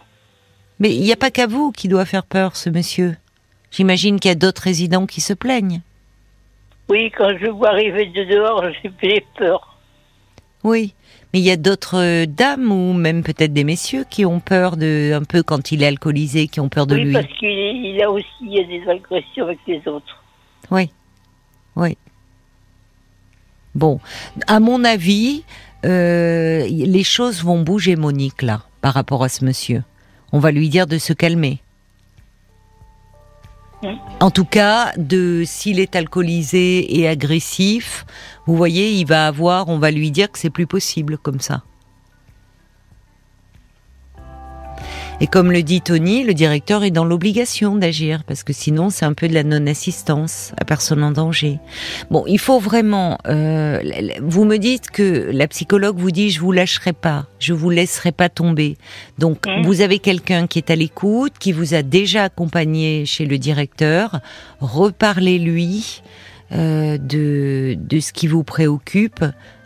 mais 0.80 0.92
il 0.94 1.02
n'y 1.02 1.12
a 1.12 1.16
pas 1.16 1.30
qu'à 1.30 1.46
vous 1.46 1.70
qui 1.70 1.86
doit 1.88 2.04
faire 2.04 2.24
peur, 2.24 2.56
ce 2.56 2.68
monsieur. 2.70 3.16
J'imagine 3.70 4.18
qu'il 4.20 4.28
y 4.28 4.32
a 4.32 4.36
d'autres 4.36 4.62
résidents 4.62 5.06
qui 5.06 5.20
se 5.20 5.32
plaignent. 5.32 5.80
Oui, 6.88 7.10
quand 7.16 7.30
je 7.40 7.46
vois 7.48 7.70
arriver 7.70 8.06
de 8.06 8.24
dehors, 8.24 8.64
j'ai 8.82 9.24
peur. 9.38 9.73
Oui, 10.64 10.94
mais 11.32 11.40
il 11.40 11.44
y 11.44 11.50
a 11.50 11.56
d'autres 11.56 11.98
euh, 11.98 12.26
dames 12.26 12.72
ou 12.72 12.92
même 12.94 13.22
peut-être 13.22 13.52
des 13.52 13.64
messieurs 13.64 14.04
qui 14.08 14.24
ont 14.24 14.40
peur 14.40 14.76
de, 14.76 15.12
un 15.12 15.22
peu 15.24 15.42
quand 15.42 15.72
il 15.72 15.82
est 15.82 15.86
alcoolisé, 15.86 16.48
qui 16.48 16.58
ont 16.60 16.68
peur 16.70 16.86
de 16.86 16.94
oui, 16.96 17.04
lui. 17.04 17.12
parce 17.12 17.26
qu'il 17.38 17.48
est- 17.48 17.74
il 17.76 18.02
a 18.02 18.10
aussi 18.10 18.26
il 18.40 18.52
y 18.54 18.60
a 18.60 18.64
des 18.64 18.82
agressions 18.88 19.44
avec 19.44 19.58
les 19.66 19.86
autres. 19.86 20.22
Oui, 20.70 20.90
oui. 21.76 21.96
Bon, 23.74 24.00
à 24.46 24.60
mon 24.60 24.84
avis, 24.84 25.42
euh, 25.84 26.66
les 26.66 27.02
choses 27.04 27.42
vont 27.42 27.60
bouger, 27.60 27.96
Monique, 27.96 28.40
là, 28.42 28.62
par 28.80 28.94
rapport 28.94 29.22
à 29.24 29.28
ce 29.28 29.44
monsieur. 29.44 29.82
On 30.32 30.38
va 30.38 30.50
lui 30.50 30.68
dire 30.68 30.86
de 30.86 30.96
se 30.98 31.12
calmer. 31.12 31.58
En 34.20 34.30
tout 34.30 34.44
cas, 34.44 34.92
de 34.96 35.42
s'il 35.44 35.80
est 35.80 35.96
alcoolisé 35.96 36.98
et 36.98 37.08
agressif, 37.08 38.06
vous 38.46 38.56
voyez, 38.56 38.92
il 38.92 39.06
va 39.06 39.26
avoir, 39.26 39.68
on 39.68 39.78
va 39.78 39.90
lui 39.90 40.10
dire 40.10 40.30
que 40.30 40.38
c'est 40.38 40.50
plus 40.50 40.66
possible 40.66 41.18
comme 41.18 41.40
ça. 41.40 41.62
Et 45.20 45.26
comme 45.26 45.52
le 45.52 45.62
dit 45.62 45.80
Tony, 45.80 46.24
le 46.24 46.34
directeur 46.34 46.82
est 46.82 46.90
dans 46.90 47.04
l'obligation 47.04 47.76
d'agir 47.76 48.24
parce 48.24 48.42
que 48.42 48.52
sinon 48.52 48.90
c'est 48.90 49.04
un 49.04 49.12
peu 49.12 49.28
de 49.28 49.32
la 49.32 49.44
non-assistance 49.44 50.52
à 50.60 50.64
personne 50.64 51.02
en 51.04 51.12
danger. 51.12 51.60
Bon, 52.10 52.24
il 52.26 52.38
faut 52.38 52.58
vraiment. 52.58 53.18
euh, 53.28 53.80
vous 54.20 54.44
me 54.44 54.58
dites 54.58 54.90
que 54.90 55.30
la 55.32 55.46
psychologue 55.46 55.96
vous 55.98 56.10
dit 56.10 56.30
je 56.30 56.40
vous 56.40 56.52
lâcherai 56.52 56.92
pas, 56.92 57.26
je 57.38 57.52
vous 57.54 57.70
laisserai 57.70 58.10
pas 58.12 58.28
tomber. 58.28 58.76
Donc 59.18 59.46
vous 59.62 59.80
avez 59.80 60.00
quelqu'un 60.00 60.46
qui 60.46 60.58
est 60.58 60.70
à 60.70 60.76
l'écoute, 60.76 61.32
qui 61.38 61.52
vous 61.52 61.74
a 61.74 61.82
déjà 61.82 62.24
accompagné 62.24 63.06
chez 63.06 63.24
le 63.24 63.38
directeur. 63.38 64.20
Reparlez-lui 64.60 66.02
euh, 66.52 66.98
de 66.98 67.76
de 67.78 68.00
ce 68.00 68.12
qui 68.12 68.26
vous 68.26 68.42
préoccupe 68.44 69.24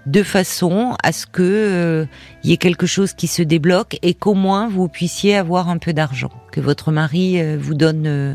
de 0.09 0.23
façon 0.23 0.97
à 1.05 1.13
ce 1.13 1.27
que 1.27 1.43
euh, 1.43 2.07
il 2.43 2.51
y 2.51 2.53
ait 2.55 2.57
quelque 2.57 2.87
chose 2.87 3.13
qui 3.13 3.27
se 3.27 3.43
débloque 3.43 3.99
et 4.03 4.15
qu'au 4.15 4.35
moins 4.35 4.67
vous 4.69 4.89
puissiez 4.89 5.37
avoir 5.37 5.69
un 5.69 5.77
peu 5.79 5.93
d'argent, 5.93 6.31
que 6.51 6.61
votre 6.61 6.91
mari 6.93 7.41
euh, 7.41 7.59
vous 7.61 7.75
donne 7.75 8.07
euh, 8.07 8.35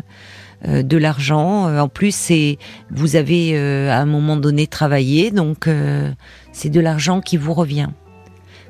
euh, 0.68 0.84
de 0.84 0.98
l'argent. 0.98 1.68
Euh, 1.68 1.80
En 1.80 1.88
plus, 1.90 2.14
c'est 2.16 2.58
vous 2.92 3.16
avez 3.16 3.58
euh, 3.58 3.90
à 3.92 3.98
un 3.98 4.06
moment 4.06 4.38
donné 4.38 4.68
travaillé, 4.68 5.32
donc 5.32 5.68
euh, 5.68 6.12
c'est 6.52 6.70
de 6.70 6.80
l'argent 6.80 7.22
qui 7.22 7.38
vous 7.38 7.54
revient. 7.54 7.90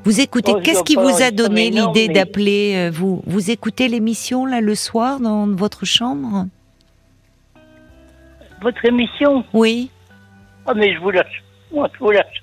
Vous 0.05 0.19
écoutez, 0.21 0.53
Oh, 0.55 0.59
qu'est-ce 0.63 0.83
qui 0.83 0.95
vous 0.95 1.21
a 1.21 1.31
donné 1.31 1.69
l'idée 1.69 2.07
mais- 2.07 2.13
d'appeler 2.13 2.73
euh, 2.75 2.91
vous? 2.91 3.21
Vous 3.25 3.51
écoutez 3.51 3.87
l'émission 3.89 4.45
là 4.45 4.59
le 4.61 4.75
soir 4.75 5.19
dans 5.19 5.47
votre 5.47 5.85
chambre? 5.85 6.47
Votre 8.61 8.85
émission? 8.85 9.43
Oui, 9.53 9.89
Ah, 10.65 10.73
mais 10.73 10.93
je 10.93 10.99
vous 10.99 11.09
lâche. 11.11 11.43
Moi, 11.73 11.89
je 11.93 11.99
vous 11.99 12.11
lâche. 12.11 12.42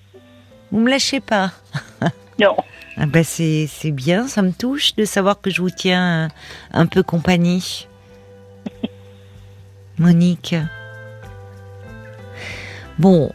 Vous 0.72 0.80
me 0.80 0.90
lâchez 0.90 1.20
pas. 1.20 1.52
Non. 2.40 2.56
Ah 2.96 3.04
bah 3.04 3.22
c'est 3.22 3.68
c'est 3.70 3.90
bien, 3.90 4.26
ça 4.26 4.40
me 4.40 4.50
touche 4.52 4.94
de 4.96 5.04
savoir 5.04 5.42
que 5.42 5.50
je 5.50 5.60
vous 5.60 5.68
tiens 5.70 6.24
un, 6.72 6.80
un 6.80 6.86
peu 6.86 7.02
compagnie. 7.02 7.86
Monique. 9.98 10.54
Bon, 12.98 13.30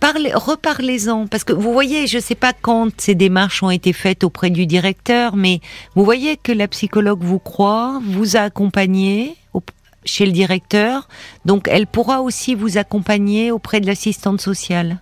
parlez, 0.00 0.32
reparlez-en 0.34 1.26
parce 1.26 1.44
que 1.44 1.52
vous 1.52 1.72
voyez, 1.72 2.06
je 2.06 2.18
sais 2.18 2.34
pas 2.34 2.52
quand 2.52 2.90
ces 3.00 3.14
démarches 3.16 3.62
ont 3.62 3.70
été 3.70 3.92
faites 3.92 4.24
auprès 4.24 4.50
du 4.50 4.66
directeur, 4.66 5.36
mais 5.36 5.60
vous 5.96 6.04
voyez 6.04 6.36
que 6.36 6.52
la 6.52 6.68
psychologue 6.68 7.22
vous 7.22 7.38
croit, 7.40 8.00
vous 8.04 8.36
a 8.36 8.40
accompagné 8.40 9.34
au- 9.52 9.62
chez 10.04 10.26
le 10.26 10.32
directeur, 10.32 11.08
donc 11.44 11.68
elle 11.70 11.86
pourra 11.86 12.22
aussi 12.22 12.54
vous 12.54 12.78
accompagner 12.78 13.50
auprès 13.50 13.80
de 13.80 13.86
l'assistante 13.86 14.40
sociale. 14.40 14.98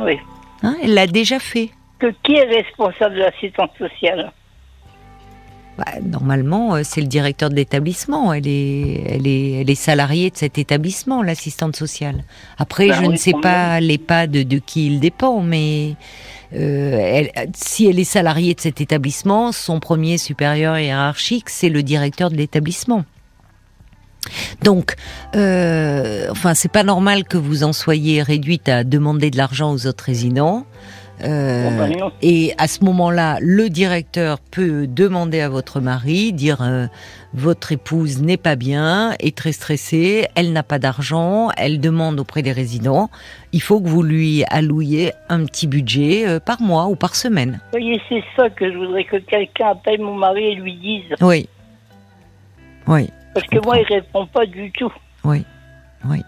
Oui. 0.00 0.18
Hein, 0.62 0.76
elle 0.82 0.94
l'a 0.94 1.06
déjà 1.06 1.38
fait. 1.38 1.70
Que 1.98 2.12
qui 2.22 2.34
est 2.34 2.44
responsable 2.44 3.14
de 3.16 3.20
l'assistance 3.20 3.70
sociale 3.78 4.32
Bah, 5.76 5.84
normalement, 6.02 6.74
euh, 6.74 6.80
c'est 6.84 7.00
le 7.00 7.06
directeur 7.06 7.50
de 7.50 7.54
l'établissement. 7.56 8.32
Elle 8.32 8.46
est, 8.48 9.02
elle 9.08 9.26
est, 9.26 9.50
elle 9.60 9.70
est 9.70 9.74
salariée 9.74 10.30
de 10.30 10.36
cet 10.36 10.58
établissement, 10.58 11.22
l'assistante 11.22 11.76
sociale. 11.76 12.24
Après, 12.58 12.88
Bah 12.88 12.94
je 12.96 13.00
oui, 13.02 13.08
ne 13.10 13.16
sais 13.16 13.32
pas 13.40 13.80
l'EHPAD 13.80 14.30
de, 14.30 14.42
de 14.42 14.58
qui 14.58 14.86
il 14.86 15.00
dépend, 15.00 15.40
mais 15.40 15.94
euh, 16.54 16.98
elle- 17.34 17.50
si 17.54 17.86
elle 17.88 17.98
est 17.98 18.04
salariée 18.04 18.54
de 18.54 18.60
cet 18.60 18.80
établissement, 18.80 19.52
son 19.52 19.78
premier 19.80 20.18
supérieur 20.18 20.78
hiérarchique, 20.78 21.48
c'est 21.48 21.68
le 21.68 21.82
directeur 21.82 22.30
de 22.30 22.36
l'établissement. 22.36 23.04
Donc, 24.62 24.94
euh, 25.34 26.26
enfin, 26.30 26.54
c'est 26.54 26.70
pas 26.70 26.84
normal 26.84 27.24
que 27.24 27.36
vous 27.36 27.64
en 27.64 27.72
soyez 27.72 28.22
réduite 28.22 28.68
à 28.68 28.84
demander 28.84 29.30
de 29.30 29.36
l'argent 29.36 29.72
aux 29.72 29.86
autres 29.86 30.04
résidents. 30.04 30.66
Euh, 31.24 32.10
et 32.22 32.52
à 32.58 32.68
ce 32.68 32.84
moment-là, 32.84 33.38
le 33.40 33.68
directeur 33.68 34.38
peut 34.38 34.86
demander 34.86 35.40
à 35.40 35.48
votre 35.48 35.80
mari, 35.80 36.32
dire 36.32 36.62
euh, 36.62 36.86
votre 37.34 37.72
épouse 37.72 38.22
n'est 38.22 38.36
pas 38.36 38.56
bien, 38.56 39.14
est 39.18 39.36
très 39.36 39.52
stressée, 39.52 40.26
elle 40.36 40.52
n'a 40.52 40.62
pas 40.62 40.78
d'argent, 40.78 41.50
elle 41.56 41.80
demande 41.80 42.20
auprès 42.20 42.42
des 42.42 42.52
résidents, 42.52 43.10
il 43.52 43.60
faut 43.60 43.80
que 43.80 43.88
vous 43.88 44.02
lui 44.02 44.44
allouiez 44.48 45.12
un 45.28 45.44
petit 45.44 45.66
budget 45.66 46.28
euh, 46.28 46.40
par 46.40 46.60
mois 46.60 46.86
ou 46.86 46.94
par 46.94 47.16
semaine. 47.16 47.60
Vous 47.72 47.80
voyez, 47.80 48.00
c'est 48.08 48.22
ça 48.36 48.48
que 48.50 48.70
je 48.70 48.76
voudrais 48.76 49.04
que 49.04 49.16
quelqu'un 49.16 49.70
appelle 49.70 50.00
mon 50.00 50.14
mari 50.14 50.44
et 50.44 50.54
lui 50.54 50.74
dise. 50.74 51.14
Oui. 51.20 51.48
Oui, 52.86 53.10
Parce 53.40 53.48
que 53.50 53.64
moi, 53.64 53.78
il 53.78 53.84
répond 53.86 54.26
pas 54.26 54.46
du 54.46 54.70
tout. 54.72 54.92
oui, 55.24 55.44
oui. 56.06 56.22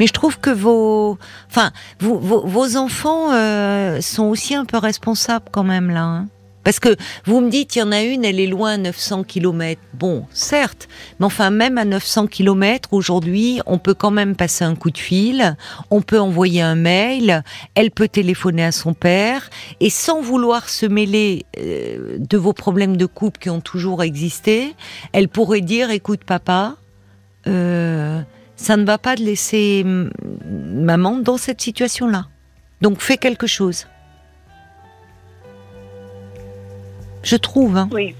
Mais 0.00 0.06
je 0.08 0.12
trouve 0.12 0.40
que 0.40 0.50
vos, 0.50 1.18
enfin, 1.48 1.70
vos, 2.00 2.18
vos, 2.18 2.44
vos 2.46 2.76
enfants 2.76 3.32
euh, 3.32 4.00
sont 4.00 4.24
aussi 4.24 4.54
un 4.56 4.64
peu 4.64 4.78
responsables 4.78 5.46
quand 5.52 5.62
même 5.62 5.90
là. 5.90 6.02
hein. 6.02 6.26
Parce 6.64 6.80
que 6.80 6.96
vous 7.24 7.40
me 7.40 7.50
dites, 7.50 7.76
il 7.76 7.80
y 7.80 7.82
en 7.82 7.92
a 7.92 8.02
une, 8.02 8.24
elle 8.24 8.40
est 8.40 8.46
loin 8.46 8.72
à 8.72 8.76
900 8.78 9.24
km. 9.24 9.80
Bon, 9.92 10.26
certes, 10.32 10.88
mais 11.20 11.26
enfin, 11.26 11.50
même 11.50 11.78
à 11.78 11.84
900 11.84 12.26
km, 12.26 12.92
aujourd'hui, 12.92 13.60
on 13.66 13.78
peut 13.78 13.94
quand 13.94 14.10
même 14.10 14.34
passer 14.34 14.64
un 14.64 14.74
coup 14.74 14.90
de 14.90 14.98
fil, 14.98 15.56
on 15.90 16.00
peut 16.00 16.18
envoyer 16.18 16.62
un 16.62 16.74
mail, 16.74 17.44
elle 17.74 17.90
peut 17.90 18.08
téléphoner 18.08 18.64
à 18.64 18.72
son 18.72 18.94
père, 18.94 19.50
et 19.80 19.90
sans 19.90 20.20
vouloir 20.20 20.68
se 20.68 20.86
mêler 20.86 21.44
euh, 21.58 22.16
de 22.18 22.38
vos 22.38 22.54
problèmes 22.54 22.96
de 22.96 23.06
couple 23.06 23.38
qui 23.38 23.50
ont 23.50 23.60
toujours 23.60 24.02
existé, 24.02 24.74
elle 25.12 25.28
pourrait 25.28 25.60
dire, 25.60 25.90
écoute 25.90 26.24
papa, 26.24 26.76
euh, 27.46 28.20
ça 28.56 28.76
ne 28.76 28.84
va 28.84 28.98
pas 28.98 29.16
de 29.16 29.22
laisser 29.22 29.84
mm, 29.84 30.10
maman 30.82 31.18
dans 31.18 31.36
cette 31.36 31.60
situation-là. 31.60 32.26
Donc 32.80 33.00
fais 33.00 33.18
quelque 33.18 33.46
chose. 33.46 33.86
Je 37.24 37.36
trouve. 37.36 37.76
Hein. 37.76 37.88
Oui. 37.92 38.14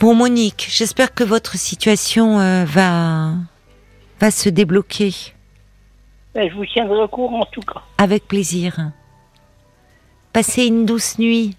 Bon 0.00 0.14
Monique, 0.14 0.66
j'espère 0.70 1.14
que 1.14 1.24
votre 1.24 1.56
situation 1.56 2.40
euh, 2.40 2.64
va 2.64 3.32
va 4.18 4.30
se 4.30 4.48
débloquer 4.48 5.14
Ben, 6.34 6.48
je 6.50 6.54
vous 6.54 6.66
tiendrai 6.66 7.02
au 7.02 7.08
courant 7.08 7.40
en 7.40 7.46
tout 7.46 7.60
cas. 7.62 7.82
avec 7.98 8.26
plaisir. 8.26 8.90
Passez 10.32 10.64
une 10.66 10.86
douce 10.86 11.18
nuit. 11.18 11.56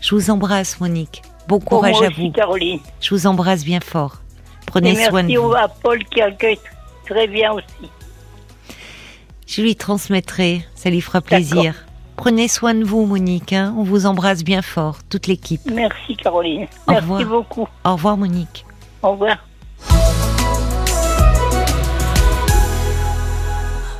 Je 0.00 0.14
vous 0.14 0.30
embrasse 0.30 0.80
Monique. 0.80 1.22
Bon 1.48 1.58
courage 1.60 1.94
moi 1.96 2.04
à 2.04 2.08
aussi, 2.08 2.26
vous. 2.28 2.32
Caroline. 2.32 2.80
Je 3.00 3.14
vous 3.14 3.26
embrasse 3.26 3.64
bien 3.64 3.80
fort. 3.80 4.20
Prenez 4.66 4.90
Et 4.92 4.94
soin 5.06 5.22
de 5.22 5.28
merci 5.28 5.36
vous. 5.36 5.48
au- 5.48 5.54
à 5.54 5.68
Paul 5.68 6.04
qui 6.04 6.20
accueille 6.20 6.58
très 7.06 7.26
bien 7.26 7.52
aussi. 7.52 7.90
Je 9.46 9.62
lui 9.62 9.74
transmettrai, 9.76 10.64
ça 10.74 10.90
lui 10.90 11.00
fera 11.00 11.20
plaisir. 11.20 11.74
Prenez 12.18 12.48
soin 12.48 12.74
de 12.74 12.84
vous, 12.84 13.06
Monique. 13.06 13.52
Hein. 13.52 13.72
On 13.78 13.84
vous 13.84 14.04
embrasse 14.04 14.42
bien 14.42 14.60
fort, 14.60 14.98
toute 15.08 15.28
l'équipe. 15.28 15.60
Merci, 15.72 16.16
Caroline. 16.16 16.66
Merci 16.88 17.24
beaucoup. 17.24 17.68
Au 17.84 17.92
revoir, 17.92 18.16
Monique. 18.16 18.66
Au 19.04 19.12
revoir. 19.12 19.38